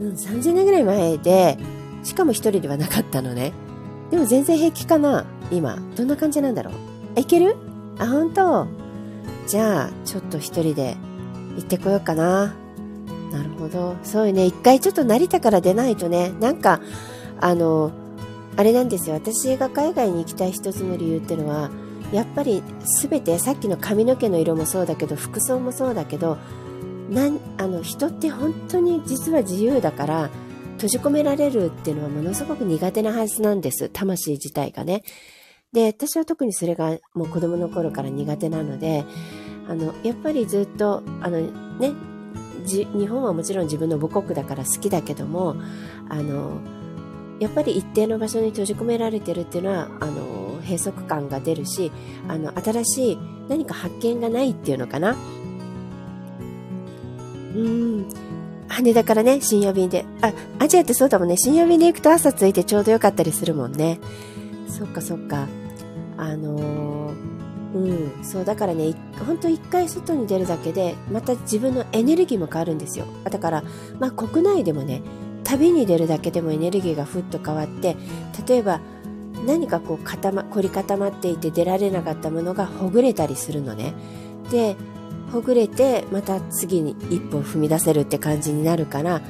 [0.00, 1.56] うん、30年ぐらい前で、
[2.04, 3.52] しかも一人ではなかったのね。
[4.10, 5.78] でも全然平気かな今。
[5.96, 6.74] どんな感じなんだろう？
[7.16, 7.56] あ、いける？
[7.98, 8.66] あ、本当？
[9.46, 10.96] じゃあ、ちょっと一人で
[11.56, 12.54] 行ってこようかな。
[13.32, 13.96] なるほど。
[14.02, 14.44] そうよね。
[14.44, 16.82] 一回ちょっと成田から出ないとね、なんか、
[17.40, 17.92] あの、
[18.56, 19.14] あれなんですよ。
[19.14, 21.70] 私が海外に行きたい一つの理由っていうのは、
[22.12, 22.62] やっぱり
[23.00, 26.38] 全てさっきの髪の毛の色もそうだけど、服装もそうだけど、
[27.12, 30.30] なんあの人って本当に実は自由だから
[30.76, 35.02] 閉じ込められるっていうのはものすごく苦手なはずなんです魂自体がね
[35.72, 39.04] で私は特にそれがもう子供の頃から苦手なので
[39.68, 41.40] あのやっぱりずっとあの
[41.78, 41.92] ね
[42.64, 45.56] 日本はもちろん自分の母国だから好きだけども
[46.08, 46.60] あの
[47.42, 51.90] やっぱり一定の場所に閉じ込められてるっていうのはあの閉塞感が出るし
[52.28, 55.16] あの新しい何か発見がないっていうのかな
[57.54, 58.08] うん。
[58.68, 60.06] 羽田からね、深夜便で。
[60.22, 61.36] あ、アジアってそうだもんね。
[61.36, 63.98] 深夜便で行くと朝着いてちょうどよかったりするもんね。
[64.68, 65.46] そっかそっか。
[66.16, 67.14] あのー、
[67.74, 68.24] うん。
[68.24, 68.94] そう、だからね、
[69.26, 73.04] ほんと一回外に出るだけで、また自分のエネルギーも変わるんですよ。
[73.24, 73.64] だから、
[73.98, 75.02] まあ国内でもね、
[75.44, 77.96] 旅に出るだけでもエネルギーがふっと変わって、
[78.46, 78.80] 例えば、
[79.46, 83.94] 何かこう固ま、凝り固まっていて出られなかったものがほぐれたりするのね。
[84.50, 84.76] で、
[85.32, 89.22] ほぐれてまた次に一歩踏み出せるって感じになるから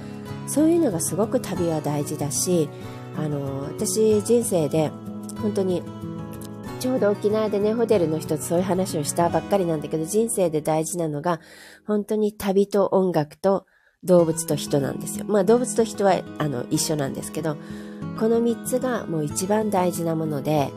[0.49, 2.69] そういうのがすごく旅は大事だし
[3.17, 4.91] あの私人生で
[5.41, 5.83] 本当に
[6.81, 11.41] ちょうど沖縄でねホテルの人とそういう話をしたばっかりなんだけど人生で大事なのが
[11.87, 13.67] 本当に旅と音楽と
[14.05, 15.25] 動物と人なんですよ。
[15.29, 17.57] まあ動物と人はあの一緒なんですけど
[18.19, 20.71] この3つがもう一番大事なもので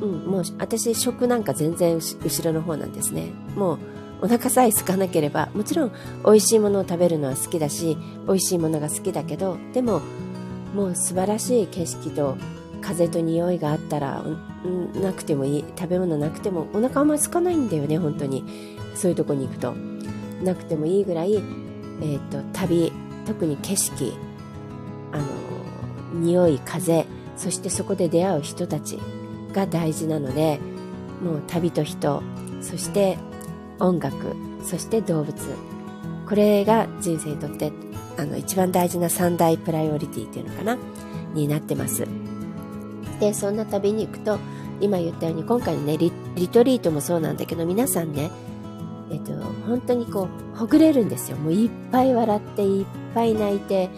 [0.00, 3.32] あのうん、もう私食なんか全然後ろの方なんですね。
[3.56, 3.78] もう
[4.22, 5.92] お腹さえ空かなければもちろん
[6.24, 10.00] 美味しいものを食べるのは好きだし美味しいものが好きだけどでも
[10.74, 12.36] もう素晴らしい景色と
[12.80, 14.22] 風と匂いがあったら、
[14.64, 15.64] うん、なくてもいい。
[15.76, 18.44] 食べ物なくてもお腹あんま空かないんだよね本当に。
[18.94, 19.74] そういうとこに行くと。
[20.42, 21.42] なくてもいいぐらい、
[22.00, 22.92] えーと、旅
[23.26, 24.14] 特に景色
[25.12, 25.24] あの
[26.20, 28.98] 匂い風そしてそこで出会う人たち
[29.52, 30.58] が大事なので
[31.22, 32.22] もう旅と人
[32.60, 33.18] そして
[33.78, 35.34] 音楽そして動物。
[36.32, 37.72] これが人生にとって
[38.16, 40.78] あの一番大事な三大プライオリティっていうのかな
[41.34, 42.06] になってます。
[43.20, 44.38] でそんな旅に行くと
[44.80, 46.10] 今言ったように今回のねリ
[46.48, 48.30] トリートもそうなんだけど皆さんね
[49.10, 49.32] えっと
[49.66, 51.36] 本当にこうほぐれるんですよ。
[51.36, 53.90] もういっぱい笑っていっぱい泣いて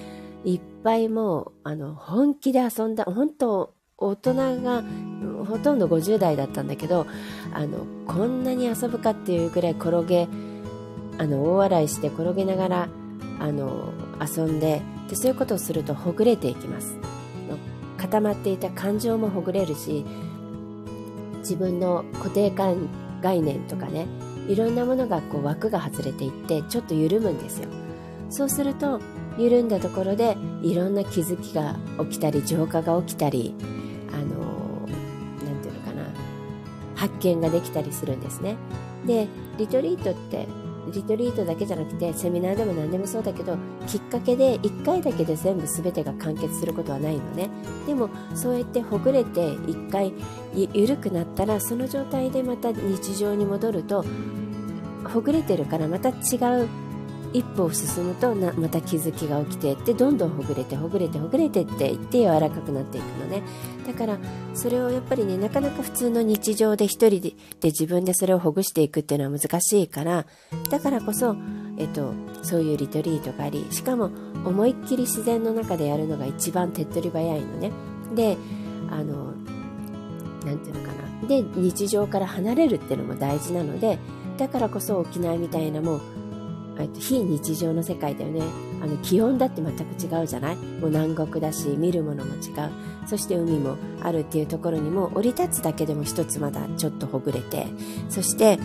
[0.45, 4.83] いっぱいもうあの本気で遊んだ本当大人が
[5.47, 7.07] ほとんど50代だったんだけど
[7.53, 10.29] あのこんなに遊ぶかっていうぐらい転げ
[11.19, 12.89] あの大笑いして転げながら
[13.39, 16.99] あの遊んででそういうことをするとほぐれていきます。
[17.97, 20.05] 固まっていた感情もほぐれるし
[21.39, 22.89] 自分の固定感
[23.23, 24.07] 概念とかね
[24.49, 27.69] いろんなものがこう枠が外れていってちょっと緩むんですよ。
[28.31, 29.01] そうすると
[29.39, 33.55] 緩んだところでいろんな気づきが起きたり浄化が起きたり
[34.13, 34.87] あの
[35.45, 36.05] 何て言うのかな。
[36.95, 38.57] 発見ができたりするんですね。
[39.07, 39.29] で
[39.59, 40.47] リトリートって
[40.95, 47.51] リトリートだけじゃなくてセミナーでも何でもそうだけどきっかけで1回だけで全部全てが完結することはないのね。
[47.87, 50.13] でもそうやってほぐれて1回
[50.55, 54.05] 緩くなったらその状態でまた日常に戻ると
[55.05, 56.13] ほぐれてるからまた違
[56.63, 56.69] う
[57.35, 63.43] 一歩進むとまた気づきが起きてってどんどんほぐれてほぐれてほぐれてっていって柔らかくなっていくのね。
[63.85, 64.19] だから
[64.55, 70.27] それをやっぱりねなかなか普通の日常で一人で自分でそれをほぐしていくっていうのは難しいから
[70.71, 71.37] だからこそ、
[71.77, 74.11] えっと、そういうリトリートがありしかも
[74.45, 77.73] 思いっきり自然の中でやるのが一番手っ取り早いのね。
[78.15, 78.37] で
[78.91, 79.33] あの
[80.47, 81.29] なんていうのかな。
[81.29, 83.99] で日常から離れるっていうのも大事なので
[84.37, 86.01] だからこそ沖縄みたいなもう
[86.99, 88.43] 非日常の世界だよね。
[88.83, 90.57] あの気温だって全く違うじゃない？
[90.57, 92.71] もう南国だし見るものも違う。
[93.07, 97.67] そして海もあるっていうところにも降り立つだけでも一つまだちょっとほぐれて。
[98.09, 98.59] そして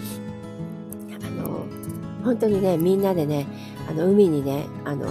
[1.24, 1.66] あの
[2.24, 3.48] 本当にねみんなでね
[3.90, 5.08] あの海にねあの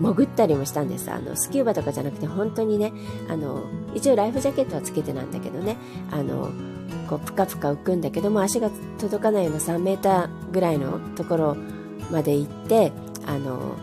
[0.00, 1.10] 潜ったりもしたんです。
[1.10, 2.92] あのスキューバとかじゃなくて本当にね
[3.28, 3.64] あの
[3.94, 5.76] 一応ライフジャケットはつけてなんだけどね。
[6.10, 6.50] あの
[7.08, 11.56] こうプカプカ浮くんだけども足が届かないような3メーターぐらいのところ
[12.10, 12.92] まで行って
[13.26, 13.76] あの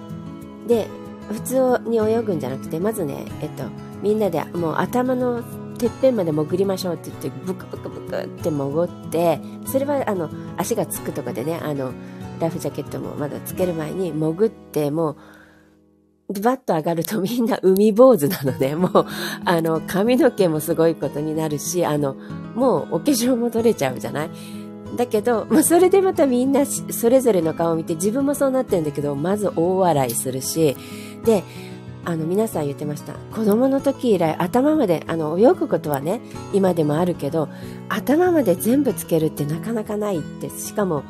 [0.68, 0.88] で
[1.32, 3.64] 普通に泳ぐんじゃなくてまずね、えっと、
[4.02, 5.44] みんなでもう頭の
[5.78, 11.94] てっぺんまで潜りましょうって言ってブクブクブクって潜ってそれはあの足がつくとかでねあの
[12.40, 15.18] ライフジャケットもまだつける前に潜ってもう
[16.28, 19.06] バッと上がると みんな海坊主なので、もう、
[19.46, 22.16] あの、髪の毛もすごいことになるし、あの、
[22.56, 24.30] もうお化粧も取れちゃうじゃない？
[24.96, 30.78] だけど、まあ、それでまたみんなそれぞれの顔を見て自分もそうなってるんだけど、まず大笑いするし、
[31.24, 31.44] で、
[32.06, 33.14] あの皆さん言ってました。
[33.36, 36.22] 子供の時以来頭まであの泳ぐことはね
[36.54, 37.50] 今でもあるけど
[37.90, 40.50] 頭まで全部つけるってなかなかないって。
[40.52, 41.04] しかも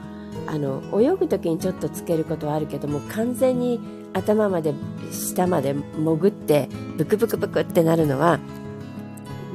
[0.48, 3.80] あの泳ぐ時にちょっとつけることはあるけども完全に
[4.14, 4.74] 頭まで
[5.12, 8.40] 下まで潜ってブクブクブクってなるのは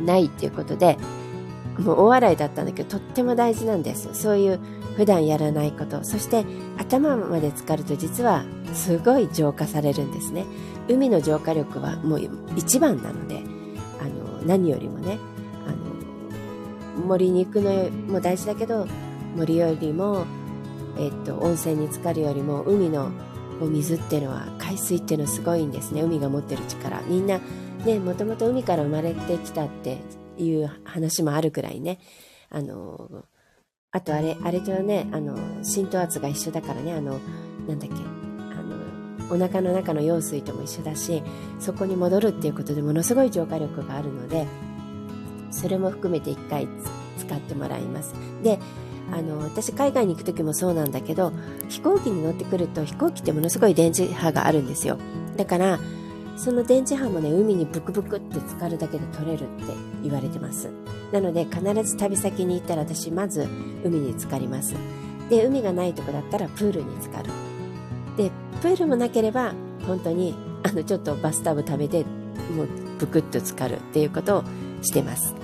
[0.05, 0.99] ないっていうことで
[1.81, 4.09] もう大笑いだったんだけどとっても大事なんです。
[4.15, 4.61] そういう
[4.97, 6.05] 普段やらないこと。
[6.05, 6.45] そして
[6.79, 10.45] 頭まで浸かると実はすごい浄化されるんですね。
[10.89, 12.21] 海の浄化力はもう
[12.57, 13.43] 一番なので
[14.01, 15.19] あの何よりもね
[15.67, 15.71] あ
[17.01, 18.87] の森に行くのも大事だけど
[19.37, 20.27] 森よりも、
[20.99, 23.11] えっと、温泉に浸かるよりも海の
[23.61, 26.03] お水っていうのは海水っていうのはすごいんですね。
[26.03, 27.01] 海が持ってる力。
[27.03, 27.39] みんな
[27.85, 29.99] ねもともと海から生まれてきたって
[30.43, 31.99] いう話もあるくらいね。
[32.51, 33.25] あの
[33.93, 36.93] あとあれあれとねあの浸透圧が一緒だからね。
[36.93, 37.19] あの
[37.67, 37.95] なんだっけ。
[37.95, 38.63] あ
[39.29, 41.23] のお腹の中の羊水とも一緒だし
[41.59, 44.47] そこに戻るっていうことでものすごい浄化力があるので
[45.51, 46.69] それも含めて一回
[47.19, 48.15] 使ってもらいます。
[48.43, 48.59] で
[49.13, 51.33] あの私海外に行く時もそうなんだけど
[51.69, 54.99] 飛行機に乗ってくると飛行機ってものすごい電磁波があるんですよ。
[55.37, 55.81] だから
[56.43, 60.71] その電磁波もね海にブクブクって浸かるだけで取れるって言われてます。
[61.13, 63.47] なので必ず旅先に行ったら私まず
[63.85, 64.75] 海に浸かります。
[65.29, 67.31] で海がないとこだったらプールに浸かる。
[68.17, 68.31] で
[68.63, 69.53] プールもなければ
[69.87, 72.05] 本当にあのちょっとバスタブ食べて
[72.57, 74.45] もうブクッと浸かるっていうことを
[74.81, 75.35] してます。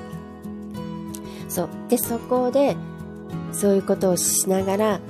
[1.51, 1.69] そう。
[1.91, 2.75] でそこで
[3.53, 5.01] そういうことをしながら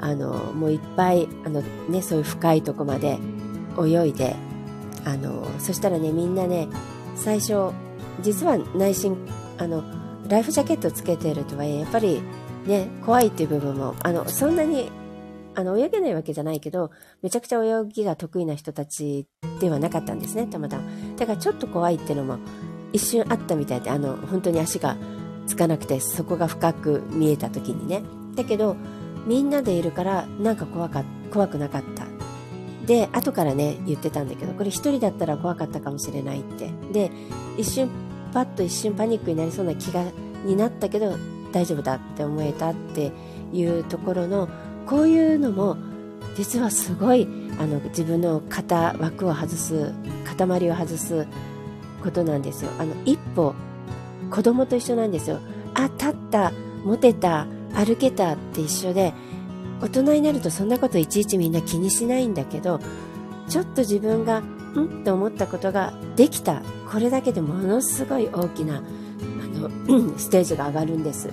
[0.00, 3.18] あのもういっぱいあの、ね、そういう深いとこまで
[3.78, 4.36] 泳いで
[5.04, 6.68] あのそしたらねみんなね
[7.16, 7.72] 最初
[8.20, 9.16] 実は内心
[9.58, 9.82] あの
[10.28, 12.22] ライフジャケットつけてるとはいえやっぱり
[12.66, 14.90] ね怖いっていう部分もあのそんなに
[15.54, 16.90] あの泳げないわけじゃないけど
[17.22, 19.26] めちゃくちゃ泳ぎが得意な人たち
[19.60, 20.82] ではなかったんですねたまたま。
[21.16, 22.38] だからちょっと怖いっていうのも
[22.92, 24.96] 一瞬あったみたいであの本当に足が
[25.46, 28.02] つかなくてそこが深く見えた時にね。
[28.34, 28.76] だけど
[29.26, 32.13] みんなでいるからなんか怖か怖くなかった。
[32.86, 36.70] で後からね言ってたんだけどこれ一人だったら怖かったかもしれないって。
[36.92, 37.10] で
[37.56, 37.90] 一瞬
[38.32, 40.04] パッと一瞬パニックになりそうな気が
[40.44, 41.16] になったけど
[41.52, 43.12] 大丈夫だって思えたって
[43.52, 44.48] いうところの
[44.86, 45.76] こういうのも
[46.36, 47.28] 実はすごい
[47.60, 49.92] あの自分の肩枠を外す
[50.36, 51.26] 塊を外す
[52.02, 52.70] ことなんですよ。
[52.78, 53.54] あの一歩
[54.30, 55.38] 子供と一緒なんですよ。
[55.74, 56.52] あ立った
[56.84, 59.14] 持てた歩けたって一緒で
[59.80, 62.80] 大人になるとそんなこといちいちみんな気にしないんだけど
[63.48, 68.80] ちょっと自分がんって思ったことができたこれだけでものすごい大きなあ
[69.58, 69.70] の
[70.18, 71.30] ステージが上がるんです。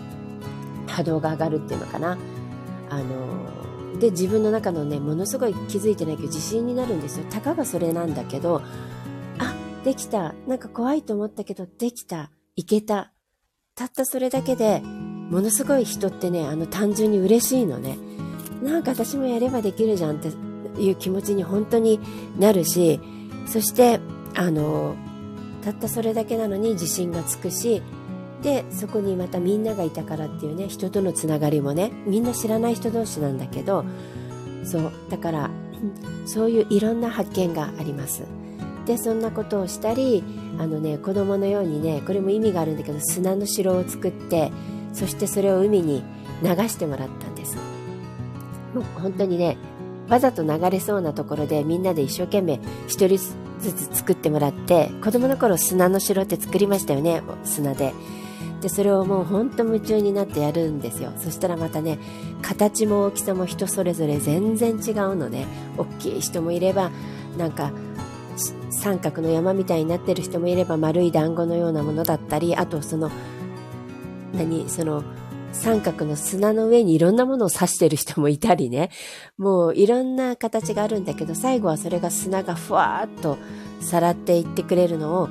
[0.88, 2.18] 波動が上がるっていうのかな。
[2.90, 7.26] あので自分の中のねものすごい気づいてないけど自信になるんですよ。
[7.30, 8.62] たかがそれなんだけど
[9.40, 10.34] あできた。
[10.48, 12.32] なんか怖いと思ったけどできた。
[12.56, 13.14] いけた。
[13.76, 17.98] たったそれだけでものすごい人ってねあの単純に嬉しいのね。
[18.62, 20.30] なんか私もやればできるじゃんって
[20.80, 22.00] いう気持ちに本当に
[22.38, 23.00] なるし
[23.48, 24.00] そして
[24.36, 24.96] あの
[25.64, 27.82] たったそれだけなのに自信がつくし
[28.42, 33.86] でそこにまたみんながいたからっていうね人とのつながりもねみんな知らない人同士なんだけど
[34.64, 35.50] そうだから
[36.26, 38.24] そういういろんな発見があります。
[38.86, 40.24] でそんなことをしたり
[40.58, 44.52] あのね子供のようにねこれも意味があるんだけど砂の城を作って
[44.92, 46.04] そしてそれを海に
[46.42, 47.31] 流してもらった
[48.74, 49.58] もう本当にね
[50.10, 57.94] わざと流れそうなところでみんなで一生懸命一人ずつ作ってもらって子供の頃砂の城って作りましたよね砂で。
[58.62, 61.12] でそれをもうほんと夢中になってやるんですよ。
[61.18, 61.98] そしたらまたね
[62.44, 65.48] 形も大きさも人それぞれ全然違うのね。
[65.78, 66.92] 大きい人もいれば
[67.38, 67.72] なんか
[68.70, 73.10] 三角の山みたいになってる人もいれば丸い団子のようなものだったりあとその
[74.34, 75.04] 何その
[75.54, 78.90] 三角の砂の上にいろんなものを刺してる人もいたりね。
[79.38, 83.38] もういろんな形があるんだけど最後はそれが砂がふわーっと
[83.82, 85.30] さらっていってくれるのを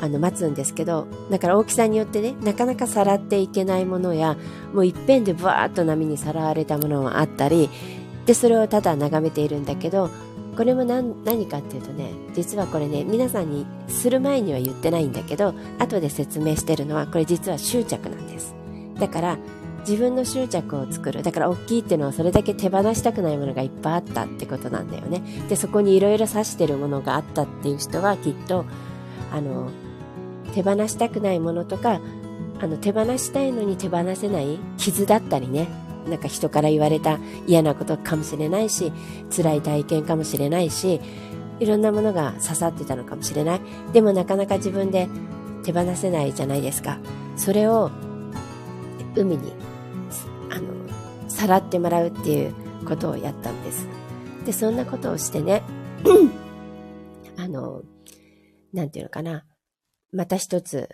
[0.00, 4.36] あの待つんですけどだから大きさによってねなかなかさらっていけないものや
[4.72, 7.70] もういっぺんでブワーッと波にさらわれたものもあったり
[8.26, 10.10] でそれをただ眺めているんだけど
[10.56, 18.61] これも何何かっていうとね実はこれね皆さんにする前には言ってないんだけど後で説明してるのはこれ実は執着なんです。
[19.02, 19.38] だから
[19.80, 21.24] 自分の執着を作る。
[21.24, 25.22] だから大きいっていうのはそれだけ手放したくないものがいっぱいあったってことなんだよね。
[25.48, 28.64] でそこにいろいろ指してるものがあったっていう人はきっと
[29.32, 29.70] あの
[30.54, 32.00] 手放したくないものとか
[32.60, 35.66] あの手放したいのに手放せない傷だったりね。
[36.08, 38.92] なんか人から言われた嫌なことかもしれないし
[39.36, 41.00] 辛い体験かもしれないし
[41.58, 43.60] いろんなものが刺さってたのかもしれない。
[43.92, 45.08] でもなかなか自分で
[45.64, 46.98] 手放せないじゃないですか。
[47.36, 47.90] それを
[49.16, 49.52] 海に
[50.50, 52.54] あのさらってもらうっていう
[52.86, 53.86] ことをやったんです。
[54.46, 55.62] でそんなことをしてね
[57.38, 57.82] あの
[58.72, 59.44] なんていうのかな。
[60.12, 60.90] また一つ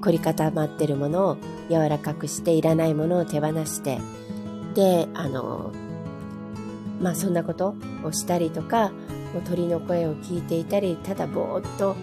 [0.00, 1.36] 凝り固まってるものを
[1.70, 4.00] 柔らかくしていらないものを手放して
[4.74, 5.72] であの
[7.00, 8.90] まあそんなことをしたりとか
[9.32, 11.94] もう鳥の声を聞いていたりただぼーっと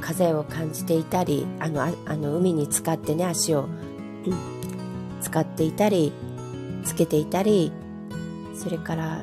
[0.00, 3.68] 風を感じていたりあのあの海に浸かってね足を、
[5.20, 6.12] 使っていたり
[6.84, 7.72] つけていたり
[8.54, 9.22] それから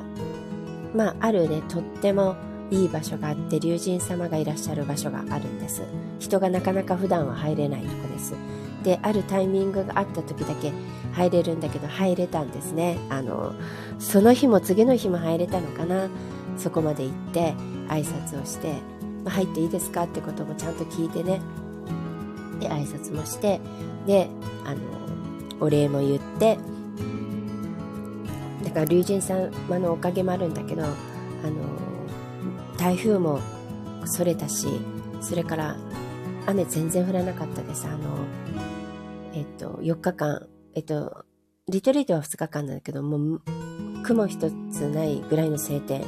[0.94, 2.36] まああるねとっても
[2.70, 5.82] いい場所があって龍神様がいらっしゃる場所があるんです。
[6.18, 8.34] 人がなかなか普段は入れないとこです。
[8.82, 10.72] であるタイミングがあった時だけ
[11.12, 12.98] 入れるんだけど入れたんですね。
[13.08, 13.54] あの
[13.98, 16.08] その日も次の日も入れたのかな。
[16.56, 17.54] そこまで行って
[17.88, 18.72] 挨拶をして
[19.24, 21.40] 「まあ、入っていいですか?」ってこともちゃんと聞いてね。
[22.60, 23.60] で挨拶もして
[24.06, 24.28] で
[24.64, 24.80] あの
[25.60, 26.58] お礼も言って
[28.64, 30.94] だから龍神様のおかげもあるんだけどあの
[32.78, 33.40] 台風も
[34.04, 34.66] それたし
[35.20, 35.76] それから
[36.46, 38.26] 雨全然降らなかったですあの
[39.36, 41.26] えっと、4日間、えっと、
[41.68, 43.42] リトリートは2日間なんだけど、もう、
[44.02, 46.02] 雲一つないぐらいの晴天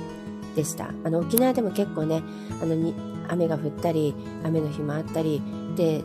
[0.57, 0.89] でした。
[1.05, 2.23] あの、沖縄でも結構ね、
[2.63, 2.95] あのに、
[3.29, 5.43] 雨が降ったり、雨の日もあったり、
[5.79, 6.05] で、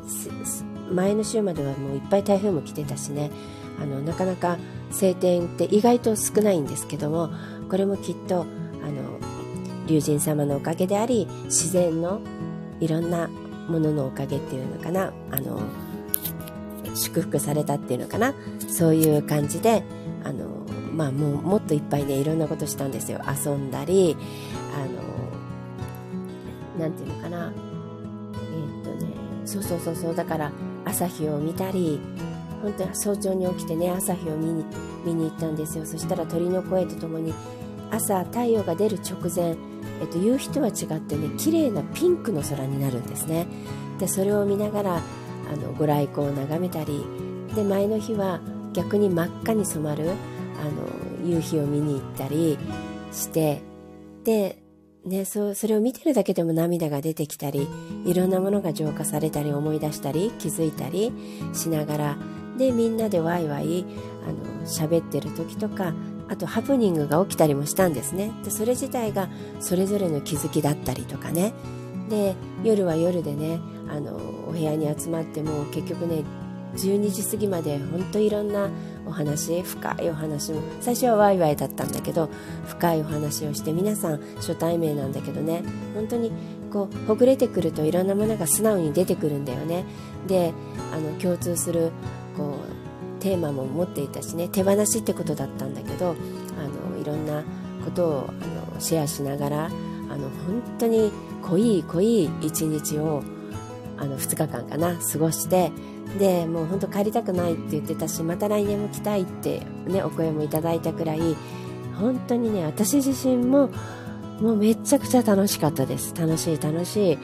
[0.91, 3.31] 前の週まではもういっぱい台風も来てたしね、
[3.81, 4.57] あの、なかなか
[4.91, 7.31] 晴天って意外と少ないんですけども、
[7.69, 8.45] これもきっと、あ
[8.87, 9.19] の、
[9.87, 12.21] 龍神様のおかげであり、自然の
[12.79, 15.59] いろんなもののおかげっていうのかな、あの、
[16.95, 18.33] 祝福されたっていうのかな。
[18.67, 19.83] そういう感じで
[20.23, 20.45] あの
[20.93, 23.21] まあもうもっといっぱいねいろんなことしたんですよ。
[23.27, 24.15] 遊んだり
[24.75, 24.79] あ
[26.79, 27.22] のなんていうのか、
[29.53, 30.51] そうそうそうそうだから
[30.83, 31.99] 朝日を見たり
[32.61, 34.65] 本当に早朝に起きてね朝日を見に
[35.05, 35.85] 見に行ったんですよ。
[35.85, 37.33] そしたら鳥の声とともに
[37.91, 39.55] 朝太陽が出る直前、
[40.01, 43.45] えっと、夕日とは違ってね綺麗なピンクの空になるんですね。
[43.99, 47.05] でそれを見ながらあのご来光を眺めたり
[47.53, 48.39] で前の日は
[48.73, 52.57] 逆に真っ赤に染まるあの夕日を見に行ったり
[53.11, 53.61] して
[54.23, 54.62] で
[55.05, 57.67] ね、そそれを見てるだけでも涙が出てきたり
[58.05, 61.11] いろんなものが浄化されたり思い出したり気づいたり
[61.53, 62.17] しながら
[62.57, 63.85] でみんなでワイワイ
[64.25, 65.93] あの喋ってる時とか
[66.29, 68.31] あとハプニングが起きたりもしたんですね。
[68.45, 69.29] でそれ自体が
[69.59, 71.53] それぞれの気づきだったりとかね。
[72.09, 74.15] で夜は夜でねあの
[74.47, 76.23] お部屋に集まっても結局ね
[76.75, 78.69] 12時過ぎまで本当いろんな
[79.05, 82.29] お話深いお話も最初はワイワイだったんだけど
[82.67, 85.63] 深いお話をして皆さん初対面なんだけどね。
[85.93, 86.31] 本当に
[86.71, 89.85] こうほぐれてくるといろんなものが素直に出てくるんだよね。
[90.27, 90.53] で
[90.93, 91.91] あの共通する
[92.35, 92.55] こ
[93.19, 97.43] うテーマも持っていたしね手放しってことだったんだけどあのいろんな
[97.85, 103.23] ことをあのシェアしながらあの本当に濃い濃い一日を
[103.97, 105.71] あの2日間かな過ごして
[106.17, 111.35] でもう本当帰りたくないって言ってたしまた来年も来たいってねお声もいただいたくらい
[111.99, 113.69] 本当にね私自身も
[114.39, 116.13] もうめちゃくちゃ楽しかったです。
[116.15, 117.17] 楽しい楽しい。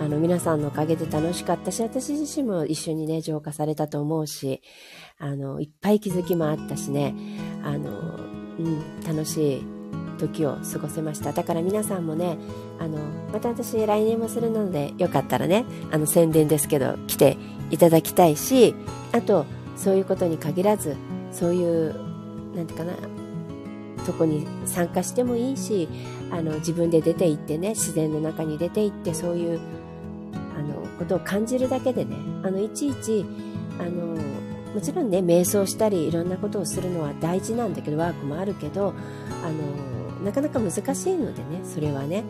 [0.00, 4.60] あの皆さんのおかげで楽しかったし私自身も一緒にね浄化されたと思うし
[5.18, 7.14] あのいっぱい気づきもあったしね。
[7.62, 8.18] あの、
[8.58, 9.64] うん、楽しい
[10.18, 11.32] 時を過ごせました。
[11.32, 12.38] だから皆さんもね
[12.78, 12.98] あの
[13.32, 17.36] また私来年もするのでよかったらねあの宣伝ですけど来て
[17.70, 18.74] いただきたいし
[19.12, 19.46] あと
[19.76, 20.96] そういうことに限らず
[21.32, 21.94] そういう
[22.54, 22.92] なんていうかな
[24.04, 25.88] そこに参加してもいいし
[26.30, 29.60] あの自分で出て行ってね自然の中に出て行ってそういう
[30.56, 33.24] あのことを感じるだけでねあのいちいち
[33.78, 34.14] あの
[34.74, 38.92] もちろんね瞑想したりいろんなことをするのは大事なんだけどワークもあるけど
[39.42, 42.24] あのなかなか難しいのでねそれはね。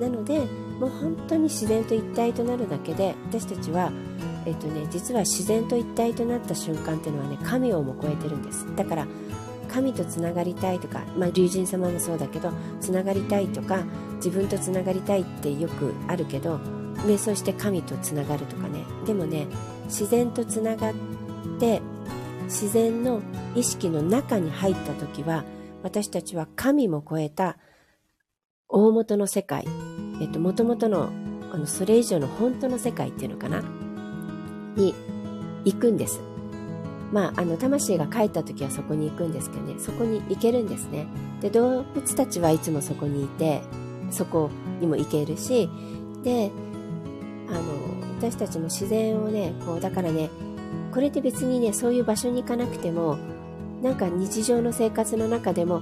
[0.00, 0.40] なので
[0.80, 3.92] もう本当に自然と一体となるだけで私たちは
[4.46, 8.66] えっとね、実は自然と一体となった瞬間っていうのはね神をも超えてるんです。
[8.74, 9.06] だから
[9.68, 13.84] 神とつながりたいとか、まあ、龍神様もそうだけどつながりたいとか
[14.16, 16.56] 自分とつながりたいってよくあるけど
[17.06, 18.84] 瞑想して神とつながるとかね。
[19.06, 19.46] でもね
[19.84, 20.94] 自然とつながっ
[21.60, 21.82] て
[22.44, 23.20] 自然の
[23.54, 25.44] 意識の中に入った時は
[25.82, 27.56] 私たちは神も超えた
[28.68, 29.66] 大元の世界、
[30.20, 31.10] えっと、元々の
[31.52, 33.62] あのそれ以上の本当の世界っていうのかな？
[34.76, 34.94] に
[35.64, 36.20] 行くんです。
[37.12, 39.74] まあ、あの魂が帰った時はそこに行くんですけどね。
[39.78, 41.08] そこに行けるんですね。
[41.40, 43.62] で動物たちはいつもそこにいて
[44.10, 44.50] そこ
[44.80, 45.68] にも行けるし
[46.22, 46.50] で
[47.48, 47.60] あの
[48.18, 50.28] 私たちも自然をねこうだからね
[50.92, 53.18] これって別にねそういう場所に行かなくても
[53.82, 55.80] なんか日常の生活の中でも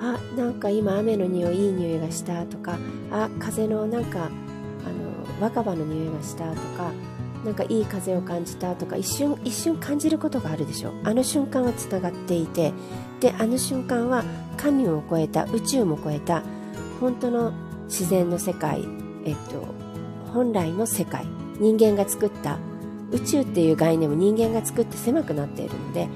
[0.00, 2.78] あなんか今雨の匂いいい匂いがしたとか
[3.10, 6.92] あ風のなんかあの若葉の匂いがしたとか
[7.44, 10.92] なんかいい風を感じたとか一瞬一瞬感じることがあるでしょ。
[11.04, 12.72] あの瞬間はつながっていて
[13.20, 14.24] であの瞬間は
[14.56, 16.42] 神を超えた宇宙も超えた
[17.00, 17.52] 本当の
[17.84, 18.84] 自然の世界、
[19.24, 19.66] えっと、
[20.32, 21.26] 本来の世界
[21.58, 22.58] 人間が作った
[23.10, 26.08] 宇宙っていう概念も人間が作って狭くなっているので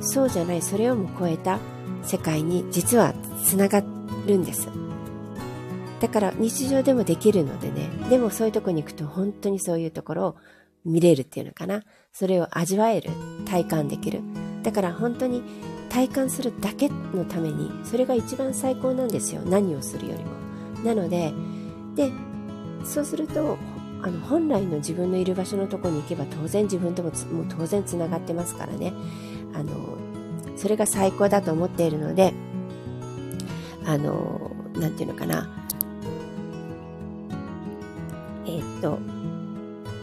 [0.00, 1.58] そうじゃないそれをも超えた
[2.02, 3.82] 世界に実はつなが
[4.26, 4.68] るんです
[6.00, 10.36] だから日常でもできるのでねでもそういうとこに行くと本当にそういうところを
[10.84, 11.82] 見れるっていうのかな。
[12.12, 13.10] それを味わえる。
[13.46, 14.20] 体感できる。
[14.62, 15.42] だから本当に
[15.88, 19.42] 体感するだけのために、それが一番最高なんですよ。
[19.42, 20.30] 何をするよりも。
[20.84, 21.32] なので、
[21.94, 22.10] で、
[22.84, 23.58] そうすると、
[24.02, 28.94] あの本来の自分のいる場所のとこに行けば当然自分とももう当然つながってますからね。
[29.52, 29.98] あの、
[30.60, 32.34] それが最高だと思っているので、
[33.86, 35.48] あの、なんていうのかな。
[38.44, 38.98] えー、っと、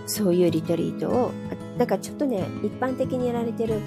[0.08, 1.32] そういうリトリートを
[1.78, 3.82] なんかちょっとね一般的にやられてる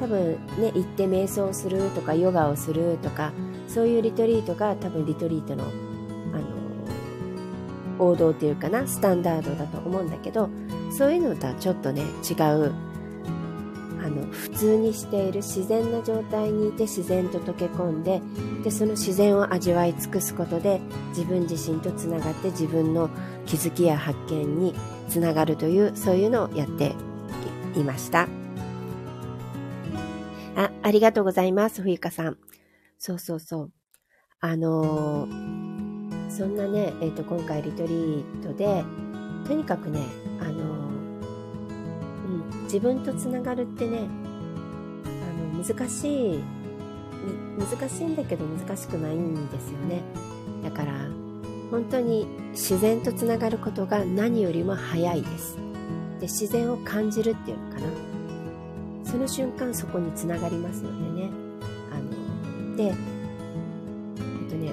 [0.00, 3.32] 多分ね行って瞑想するとかヨガをするとか
[3.68, 6.44] そういうリトリートが多分リトリートのあの
[7.98, 10.50] 王道っていうかなスタンダードだと思うんだけど
[10.90, 12.72] そういうのとはちょっとね違う
[14.12, 18.20] の普通にしている自然な状態にいて自然と溶け込んで
[18.62, 23.10] でその自然を味わい尽くすことで自分自身とつながって自分の
[23.46, 24.74] 気づきや発見に
[25.08, 26.94] つながるというそういうのをやって
[27.76, 28.28] いました。
[30.54, 32.36] あありがとうございます冬香さん。
[32.98, 33.72] そうそうそう。
[34.40, 38.84] あのー、そんなね、えーと、今回リトリートで
[39.46, 40.00] とにかくね
[40.40, 40.81] あのー、
[42.72, 44.08] 自分とつながるってね
[45.04, 46.42] あの難しい
[47.58, 50.00] 難しいんだけど難しくないんですよね。
[50.64, 51.06] だから
[51.70, 55.58] 本当に自然とつながることが何よりも早いです。
[56.18, 57.86] で自然を感じるっていうのかな。
[59.04, 61.30] その瞬間そこにつながりますのでね。
[61.92, 62.94] あのでえっ
[64.48, 64.72] とね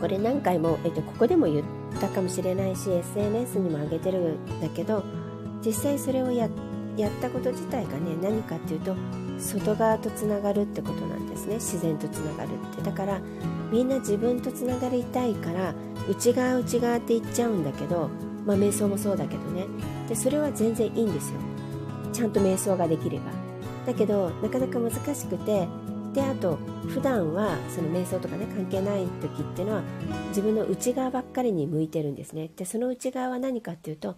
[0.00, 1.64] これ何回も、えっと、ここでも言っ
[2.00, 5.04] たかもしれないし SNS にも上げてるんだけど
[5.64, 6.50] 実際それをやっ
[7.20, 8.94] たこと自体がね何かっていうと
[9.38, 11.54] 外側とつながるってことなんですね。
[11.54, 12.82] 自然とつながるって。
[12.82, 13.20] だから
[13.72, 15.74] みんな自分とつながりたいから
[16.08, 18.10] 内側内側って言っちゃうんだけど
[18.46, 19.66] まあ瞑想もそうだけどね。
[20.08, 21.40] でそれは全然いいんですよ。
[22.12, 23.24] ちゃんと瞑想ができれば。
[23.86, 25.68] だけどなかなか難しくて
[26.14, 26.58] であと
[26.88, 29.82] 普段はその瞑想とかね関係ない時っていうのは
[30.28, 32.50] 自分の内側ばっかりに向いてるんですね。
[32.56, 34.16] でその内側は何かっていうと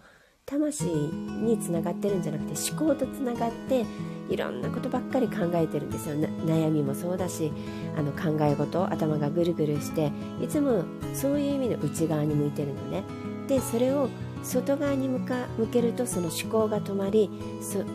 [0.49, 3.85] 魂につながってるんじゃなくて思考とつながって
[4.29, 6.15] いろんなことばっかり考えてるんですよ。
[6.15, 7.51] 悩みもそうだし
[7.97, 13.03] あの考え事頭がぐるぐるしていつもそういう意味の内側に向いてるのね。
[13.47, 14.09] でそれを
[14.43, 17.29] 外側に向か向けるとその思考が止まり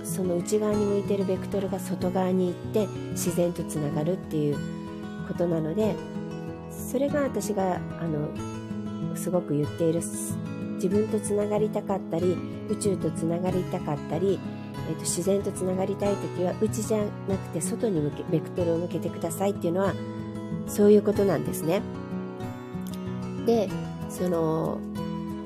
[0.05, 4.59] その内側に向いてるベクトルが外側に行って自然とつながるっていう
[5.26, 5.94] ことなので
[6.70, 8.28] それが私があの
[9.16, 10.03] すごく言っている
[10.83, 12.37] 自分とつながりたかったり
[12.68, 14.41] 宇宙とつながりたかったり、
[14.89, 19.95] えー、と自然とつながりたい時は内じゃなくて外に向けベクトルを向けてくださいっていうのは
[20.66, 21.83] そういうことなんですね。
[23.47, 23.68] で、
[24.09, 24.78] その、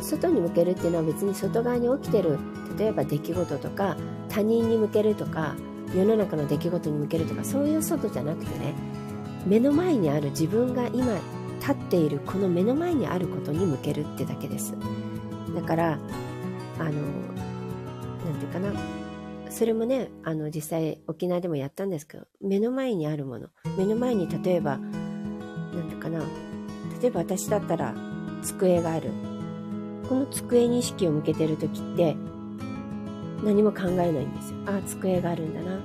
[0.00, 2.38] 外に向けるっていうのは別に外側に起きてる、
[2.78, 3.96] 例えば出来事とか、
[4.28, 5.54] 他人に向けるとか、
[5.94, 8.74] 世の中の出来事に向けるとか、そういう外じゃなくてね、
[9.46, 11.18] 目の前にある自分が今
[11.60, 14.74] 立っているこの目の前にあることに向けるってだけです。
[15.56, 15.98] だから、
[16.78, 18.72] あの、なんていうかな、
[19.50, 23.48] それもね、あの、実際沖縄でもやったんですけど、目の前にあるもの、
[23.78, 26.20] 目の前に例えば、なんていうかな、
[27.00, 27.94] 例えば私だったら
[28.42, 29.10] 机がある。
[30.10, 32.16] この机に意識を向けてる時って、
[33.42, 34.58] 何も考えないんですよ。
[34.66, 35.76] あ、机があるんだな。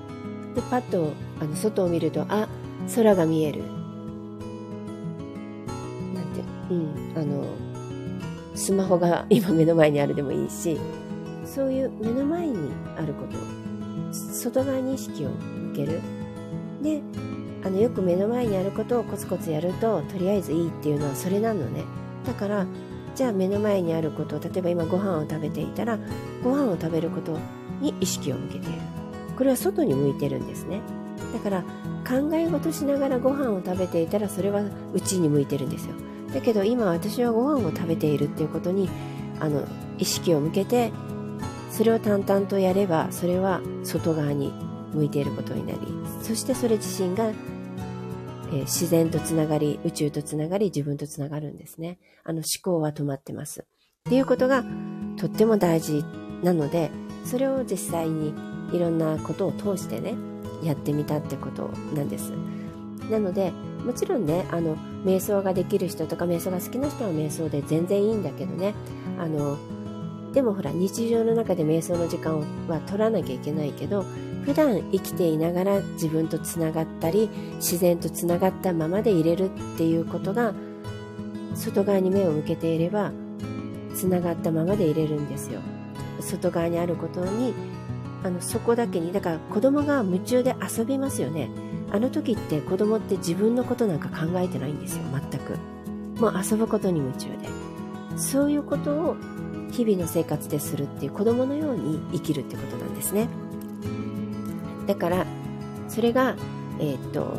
[0.53, 2.49] で、パッと、あの、外を見ると、あ、
[2.93, 3.63] 空が見える。
[6.13, 7.45] なんて、うん、あの、
[8.55, 10.79] スマホが今目の前にあるでもいいし、
[11.45, 13.37] そういう目の前にあること
[14.13, 16.01] 外側に意識を向ける。
[16.81, 17.01] で
[17.63, 21.83] あのよく目の前にあることをコツコツやるととりあえずいいっていうのはそれなのね。
[22.25, 22.65] だから
[23.15, 25.99] じゃあ目の前にあること例えば今ご飯を食べていたら
[26.43, 27.37] ご飯を食べること
[27.81, 28.79] に意識を向けている。
[29.37, 30.81] これは外に向いてるんですね。
[31.33, 31.61] だから
[32.07, 35.95] 考え事しながらご飯を食べていたらそれは内に向いてるんですよ。
[36.33, 38.89] だけど今私はご飯を食べているっていうことに
[39.39, 39.65] あの
[39.97, 40.91] 意識を向けて
[41.71, 44.51] それを淡々とやればそれは外側に
[44.93, 45.79] 向いていることになり
[46.21, 51.97] そしてそれ自身が、えー、自然とつながり宇宙とつながり自分とつながるんですね。
[52.23, 53.61] あの思考は止まってます。
[53.61, 53.63] っ
[54.09, 54.63] ていうことが
[55.17, 56.03] とっても大事
[56.43, 56.91] なので
[57.25, 58.33] それを実際に
[58.73, 60.15] いろんなことを通してね
[60.63, 62.33] やってみたってことなんです。
[63.09, 63.51] なので
[63.85, 64.75] もちろんねあの
[65.05, 68.73] 瞑想ができる人とか瞑想が好きな人は瞑想で全然いいんだけどね。
[69.19, 69.57] あの
[70.33, 74.05] でもほら日常の中で瞑想の時間は取らなきゃいけないけど
[74.45, 80.53] 普段生きていながら自分とつながったり自然とつながったままでいれるっていうことが
[81.53, 83.11] 外側に目を向けていれば
[83.93, 85.59] つながったままでいれるんですよ。
[86.21, 87.53] 外側にあることに
[88.23, 91.49] あのそこだけにだから子供が夢中で遊びますよね。
[91.91, 95.03] あの時って子供って自分のことなんか考えてないんですよ。
[95.31, 95.57] 全く。
[96.19, 97.49] もう遊ぶことに夢中で。
[98.17, 99.15] そういうことを
[99.71, 103.27] 日々の生活でするっていう子供のように生きるってことなんですね。
[104.87, 105.25] だから
[105.87, 106.35] それが
[106.79, 107.37] えー、っと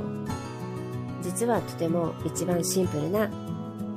[1.22, 3.30] 実はとても一番シンプルな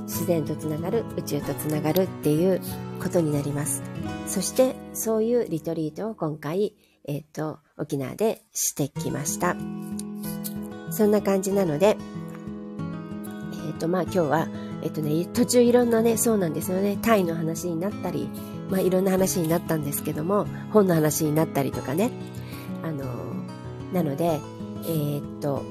[0.04, 2.62] 自然とつながる宇宙とつながるっていう
[3.02, 3.82] ことになります。
[4.28, 6.76] そしてそういうリトリートを今回
[7.08, 9.56] えー、っと沖縄でしてきました。
[10.96, 11.98] そんな感じなので
[13.54, 14.48] えー、とまあ今日は
[14.86, 18.30] えっとね、途中いろんなね、そうなんですよね、タイの話になったり、
[18.70, 22.12] まあいろんな話になったんですけども、本の話になったりとかね、
[22.84, 23.04] あの
[23.92, 24.40] なので、
[24.84, 25.64] えー、っと、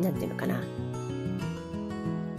[0.00, 0.62] なんていうのかな、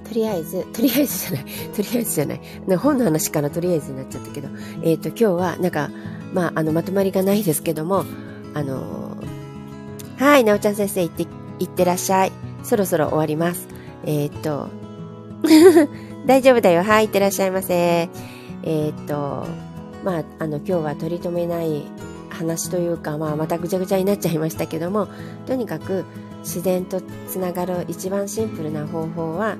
[0.03, 1.45] とりあえず、とりあえずじゃない、
[1.75, 4.47] とりあえずじゃない、な本の話からとりあえずになっちゃったけど、
[4.81, 5.91] えー、っと、今日は、なんか、
[6.33, 8.03] まあ、あの、まとまりがないですけども、
[8.55, 9.08] あの
[10.19, 11.27] はい、なおちゃん先生、行って、
[11.59, 12.33] 行ってらっしゃい。
[12.61, 13.69] そろそろ終わります。
[14.03, 14.67] えー、っと、
[16.27, 16.83] 大丈夫だよ。
[16.83, 17.73] はい、いってらっしゃいませ。
[17.73, 19.45] えー、っと、
[20.03, 21.83] まあ、あの、今日は取り留めない
[22.29, 25.07] 話というか、まあ、またぐちゃぐちゃになっちゃいましたけども、
[25.47, 26.03] とにかく
[26.41, 26.99] 自然と
[27.29, 29.55] つながる一番シンプルな方法は、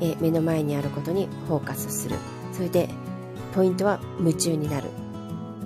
[0.00, 2.16] え目の前にあることにフォーカスする。
[2.54, 2.88] それで、
[3.54, 4.88] ポイントは夢中になる。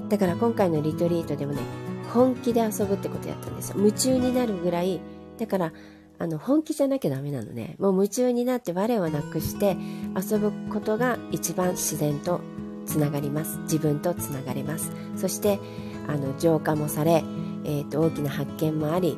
[0.09, 1.61] だから今回のリトリートでもね、
[2.13, 3.77] 本気で遊ぶってことやったんですよ。
[3.79, 5.01] 夢中になるぐらい、
[5.39, 5.73] だから
[6.19, 7.77] あの本気じゃなきゃダメなのね。
[7.79, 9.77] もう夢中になって我をなくして
[10.15, 12.41] 遊ぶことが一番自然と
[12.87, 13.59] つながります。
[13.61, 14.93] 自分とつながれます。
[15.17, 15.59] そして
[16.07, 17.25] あの浄化もされ、
[17.65, 19.17] えーと、大きな発見もあり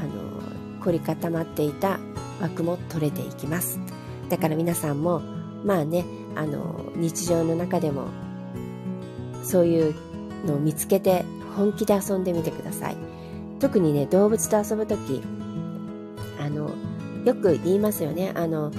[0.00, 1.98] あの凝り固まっていた
[2.40, 3.80] 枠も取れていきます。
[4.28, 5.20] だから皆さんも
[5.64, 6.04] まあね
[6.36, 8.08] あの日常の中でも
[9.42, 9.94] そういう
[10.46, 11.24] のを見つけて
[11.56, 12.96] 本気で遊んでみてください。
[13.60, 15.22] 特にね動物と遊ぶ時
[16.40, 16.70] あの
[17.24, 18.32] よく言いますよね。
[18.34, 18.70] あの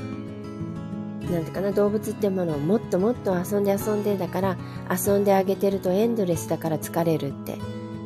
[1.32, 4.58] なんてかな動物ってものをもっともっと遊んで遊んでだから
[4.92, 7.58] 遊んであげてるとエンドレスだから疲れるって。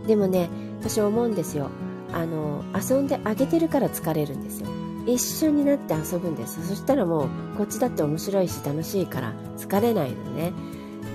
[0.08, 0.50] でもね
[0.80, 1.70] 私思うんですよ。
[2.14, 4.70] あの遊んであげてるから疲れるんですよ。
[5.06, 6.66] 一緒になって遊ぶんです。
[6.68, 10.54] そしたらもうこっちだって面白いし楽しいから疲れないのね。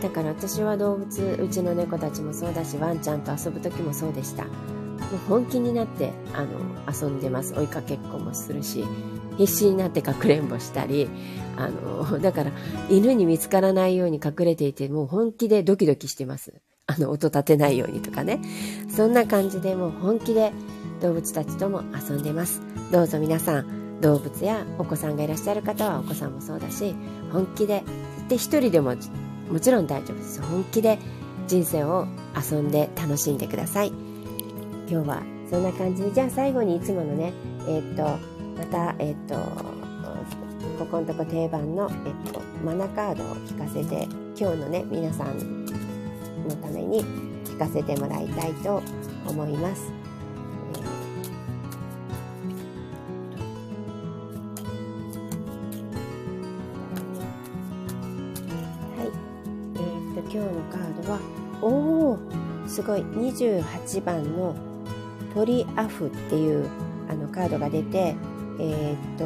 [0.05, 4.45] だから私は動物うちの猫たちもそうだしワンちゃんと遊ぶ時もそうでした。
[4.45, 4.53] もう
[5.27, 6.51] 本気になってあの
[6.93, 7.55] 遊んでます。
[7.55, 8.85] 追いかけっこもするし
[9.39, 11.09] 必死になってかくれんぼしたり
[11.57, 12.53] あのだから
[12.91, 16.53] 犬に見つからないように隠れていてもう本気でドキドキしてます。
[16.87, 18.43] あの音立てないようにとかね。
[18.95, 20.53] そんな感じでもう本気で
[21.01, 22.61] 動物たちとも遊んでます。
[22.93, 26.95] どうぞ皆さん動物やお子さんがいらっしゃる方はお子さんもそうだし
[27.33, 27.83] 本気で
[28.29, 28.95] で一人でも
[29.51, 30.99] もちろん大丈夫です本気で
[31.47, 32.07] 人生を
[32.51, 33.89] 遊んで楽しんでください
[34.89, 37.33] 今日はそんな感じでじゃあ最後にいつものね
[37.69, 38.03] えー、っと
[38.59, 39.35] またえー、っと
[40.79, 47.05] ここのとこ定番の、えっと、マナカードを引かせて今日のね皆さんのために
[47.49, 48.83] 引かせてもらいたいと
[49.27, 50.04] 思います。
[62.75, 63.01] すごい。
[63.03, 64.57] 28番の
[65.33, 66.69] トリアフっていう
[67.09, 68.17] あのカードが出て
[68.59, 69.25] えー、っと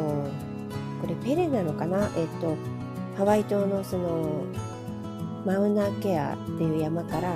[1.00, 2.10] これペレなのかな？
[2.16, 2.56] えー、っと
[3.16, 4.44] ハワイ島のその
[5.46, 7.32] マウナケアっていう山から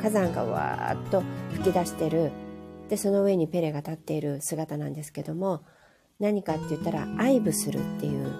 [0.00, 1.22] 火山がわーっと
[1.54, 2.30] 吹き出してる。
[2.88, 5.62] でその上にペレが立っている姿なんですけども
[6.20, 8.30] 何かって言ったら愛撫するっていう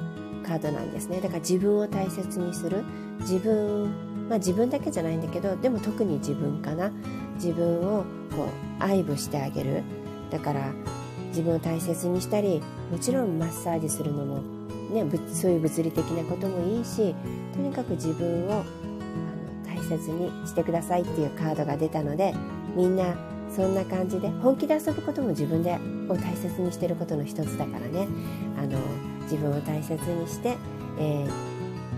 [0.47, 1.16] カードなんですね。
[1.20, 2.84] だから自分を大切にする。
[3.20, 6.91] 自分まあ自分だけじゃないんだけどでも特に自分かな。
[7.37, 8.49] 自分をこ
[8.81, 9.83] う愛撫してあげる。
[10.31, 10.72] だから
[11.29, 14.43] 自分を大切にしたりもちろんマッサージするのも、
[14.91, 17.14] ね、そういう物理的なこともいいし
[17.53, 18.64] とにかく自分を
[19.66, 22.35] 大切にしてくださいっていうカードが出たので
[22.77, 23.14] みんな
[23.51, 28.09] そんな感じで本気で遊ぶことも自分でを大切にしてることの一つだからね。
[28.59, 28.79] あの
[29.22, 30.57] 自分を大切にして、
[30.99, 31.31] えー、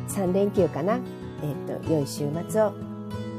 [0.09, 1.01] 3連休かな、
[1.43, 2.72] えーと、良い週末を、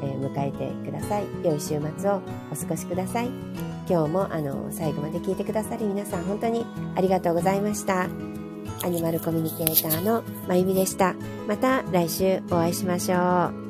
[0.01, 1.25] えー、迎えてください。
[1.43, 2.21] 良い週末を
[2.51, 3.29] お過ごしください。
[3.89, 8.07] 今日もあの最後まで聞いてくださり皆さん本当にありがとうございました。
[8.83, 11.15] アニマルコミュニケーターのまゆみでした。
[11.47, 13.66] また来週お会いしましょう。